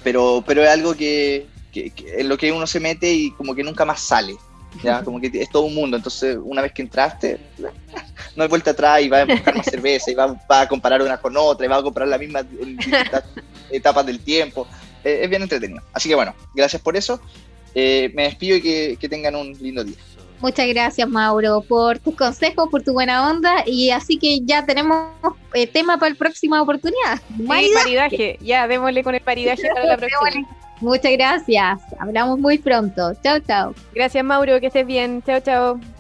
pero, 0.03 0.42
pero 0.47 0.62
es 0.62 0.71
algo 0.71 0.95
que, 0.95 1.47
que, 1.73 1.92
en 2.19 2.29
lo 2.29 2.37
que 2.37 2.53
uno 2.53 2.66
se 2.66 2.81
mete 2.81 3.12
y 3.12 3.31
como 3.33 3.55
que 3.55 3.62
nunca 3.62 3.85
más 3.85 4.01
sale. 4.01 4.35
¿Ya? 4.83 5.02
Como 5.05 5.20
que 5.20 5.31
es 5.33 5.50
todo 5.50 5.64
un 5.64 5.74
mundo. 5.74 5.96
Entonces, 5.96 6.38
una 6.42 6.62
vez 6.62 6.72
que 6.72 6.83
entraste, 6.83 7.38
no 8.37 8.42
hay 8.42 8.48
vuelta 8.48 8.70
atrás 8.70 9.02
y 9.02 9.09
va 9.09 9.20
a 9.20 9.24
buscar 9.24 9.57
más 9.57 9.66
cerveza 9.66 10.11
y 10.11 10.14
va, 10.14 10.37
a 10.48 10.68
comparar 10.68 11.02
una 11.02 11.18
con 11.18 11.37
otra 11.37 11.66
y 11.66 11.68
va 11.68 11.76
a 11.76 11.83
comparar 11.83 12.09
la 12.09 12.18
misma 12.18 12.40
en 12.40 12.76
distintas 12.76 13.24
etapas 13.70 14.07
del 14.07 14.20
tiempo. 14.20 14.66
Eh, 15.05 15.20
es 15.22 15.31
bien 15.31 15.42
entretenido. 15.42 15.83
Así 15.92 16.09
que 16.09 16.14
bueno, 16.14 16.35
gracias 16.55 16.83
por 16.83 16.96
eso. 16.96 17.20
Eh, 17.74 18.11
me 18.14 18.24
despido 18.24 18.57
y 18.57 18.62
que, 18.62 18.96
que 18.98 19.09
tengan 19.09 19.37
un 19.37 19.52
lindo 19.52 19.85
día. 19.85 19.96
Muchas 20.40 20.68
gracias, 20.68 21.09
Mauro, 21.09 21.62
por 21.62 21.98
tus 21.98 22.14
consejos, 22.14 22.68
por 22.70 22.83
tu 22.83 22.92
buena 22.92 23.31
onda. 23.31 23.64
Y 23.66 23.90
así 23.90 24.18
que 24.18 24.40
ya 24.40 24.66
tenemos 24.66 25.09
eh, 25.55 25.66
tema 25.66 25.98
para 25.98 26.11
la 26.11 26.18
próxima 26.18 26.61
oportunidad. 26.61 27.20
Maridaje. 27.38 28.38
Ya, 28.42 28.68
démosle 28.68 29.02
con 29.02 29.14
el 29.14 29.22
maridaje 29.24 29.68
para 29.74 29.87
la 29.87 29.96
próxima. 29.96 30.46
Muchas 30.81 31.12
gracias. 31.12 31.81
Hablamos 31.99 32.39
muy 32.39 32.59
pronto. 32.59 33.15
Chao, 33.23 33.39
chao. 33.41 33.75
Gracias, 33.95 34.25
Mauro. 34.25 34.61
Que 34.61 34.67
estés 34.67 34.87
bien. 34.87 35.23
Chao, 35.23 35.41
chao. 35.41 35.95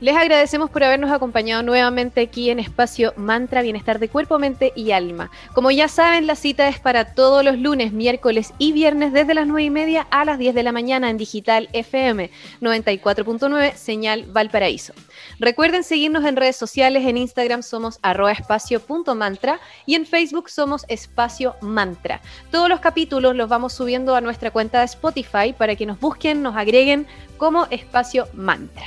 Les 0.00 0.16
agradecemos 0.16 0.70
por 0.70 0.84
habernos 0.84 1.10
acompañado 1.10 1.64
nuevamente 1.64 2.20
aquí 2.20 2.50
en 2.50 2.60
Espacio 2.60 3.12
Mantra 3.16 3.62
Bienestar 3.62 3.98
de 3.98 4.08
Cuerpo, 4.08 4.38
Mente 4.38 4.72
y 4.76 4.92
Alma. 4.92 5.28
Como 5.54 5.72
ya 5.72 5.88
saben, 5.88 6.28
la 6.28 6.36
cita 6.36 6.68
es 6.68 6.78
para 6.78 7.14
todos 7.14 7.44
los 7.44 7.58
lunes, 7.58 7.92
miércoles 7.92 8.52
y 8.58 8.70
viernes 8.70 9.12
desde 9.12 9.34
las 9.34 9.48
9 9.48 9.64
y 9.64 9.70
media 9.70 10.06
a 10.12 10.24
las 10.24 10.38
10 10.38 10.54
de 10.54 10.62
la 10.62 10.70
mañana 10.70 11.10
en 11.10 11.16
Digital 11.16 11.68
FM 11.72 12.30
94.9, 12.60 13.74
señal 13.74 14.26
Valparaíso. 14.28 14.92
Recuerden 15.40 15.82
seguirnos 15.82 16.24
en 16.24 16.36
redes 16.36 16.54
sociales, 16.54 17.04
en 17.04 17.16
Instagram 17.16 17.64
somos 17.64 17.98
arroba 18.02 18.30
espacio.mantra 18.30 19.58
y 19.84 19.96
en 19.96 20.06
Facebook 20.06 20.48
somos 20.48 20.84
espacio 20.86 21.56
mantra. 21.60 22.20
Todos 22.52 22.68
los 22.68 22.78
capítulos 22.78 23.34
los 23.34 23.48
vamos 23.48 23.72
subiendo 23.72 24.14
a 24.14 24.20
nuestra 24.20 24.52
cuenta 24.52 24.78
de 24.78 24.84
Spotify 24.84 25.52
para 25.58 25.74
que 25.74 25.86
nos 25.86 25.98
busquen, 25.98 26.40
nos 26.40 26.54
agreguen 26.54 27.08
como 27.36 27.66
espacio 27.66 28.28
mantra. 28.32 28.84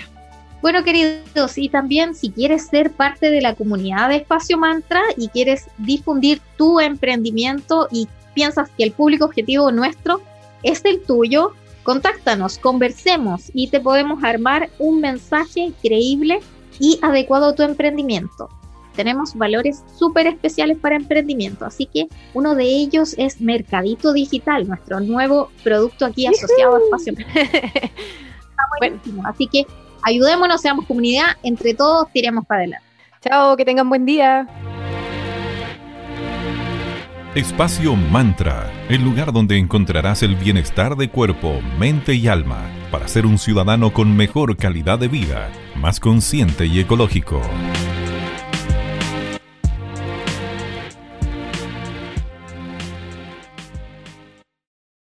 Bueno, 0.61 0.83
queridos, 0.83 1.57
y 1.57 1.69
también 1.69 2.13
si 2.13 2.29
quieres 2.29 2.67
ser 2.67 2.91
parte 2.91 3.31
de 3.31 3.41
la 3.41 3.55
comunidad 3.55 4.09
de 4.09 4.17
Espacio 4.17 4.59
Mantra 4.59 5.01
y 5.17 5.29
quieres 5.29 5.65
difundir 5.79 6.39
tu 6.55 6.79
emprendimiento 6.79 7.87
y 7.91 8.07
piensas 8.35 8.69
que 8.77 8.83
el 8.83 8.91
público 8.91 9.25
objetivo 9.25 9.71
nuestro 9.71 10.21
es 10.61 10.85
el 10.85 11.01
tuyo, 11.01 11.53
contáctanos, 11.81 12.59
conversemos 12.59 13.49
y 13.55 13.69
te 13.69 13.79
podemos 13.79 14.23
armar 14.23 14.69
un 14.77 15.01
mensaje 15.01 15.73
creíble 15.81 16.41
y 16.79 16.99
adecuado 17.01 17.47
a 17.47 17.55
tu 17.55 17.63
emprendimiento. 17.63 18.47
Tenemos 18.95 19.33
valores 19.35 19.83
súper 19.97 20.27
especiales 20.27 20.77
para 20.77 20.95
emprendimiento, 20.95 21.65
así 21.65 21.87
que 21.87 22.07
uno 22.35 22.53
de 22.53 22.65
ellos 22.65 23.15
es 23.17 23.41
Mercadito 23.41 24.13
Digital, 24.13 24.67
nuestro 24.67 24.99
nuevo 24.99 25.49
producto 25.63 26.05
aquí 26.05 26.27
asociado 26.27 26.75
a 26.75 26.79
Espacio. 26.79 27.13
Está 27.33 28.63
buenísimo, 28.79 29.25
así 29.25 29.47
que 29.47 29.65
ayudémonos, 30.03 30.61
seamos 30.61 30.85
comunidad, 30.85 31.37
entre 31.43 31.73
todos 31.73 32.07
tiremos 32.11 32.45
para 32.45 32.61
adelante. 32.61 32.85
Chao, 33.21 33.55
que 33.55 33.65
tengan 33.65 33.89
buen 33.89 34.05
día. 34.05 34.47
Espacio 37.35 37.95
Mantra, 37.95 38.69
el 38.89 39.03
lugar 39.03 39.31
donde 39.31 39.57
encontrarás 39.57 40.21
el 40.21 40.35
bienestar 40.35 40.97
de 40.97 41.09
cuerpo, 41.09 41.61
mente 41.79 42.13
y 42.13 42.27
alma 42.27 42.69
para 42.91 43.07
ser 43.07 43.25
un 43.25 43.39
ciudadano 43.39 43.93
con 43.93 44.15
mejor 44.17 44.57
calidad 44.57 44.99
de 44.99 45.07
vida, 45.07 45.49
más 45.75 46.01
consciente 46.01 46.65
y 46.65 46.81
ecológico. 46.81 47.41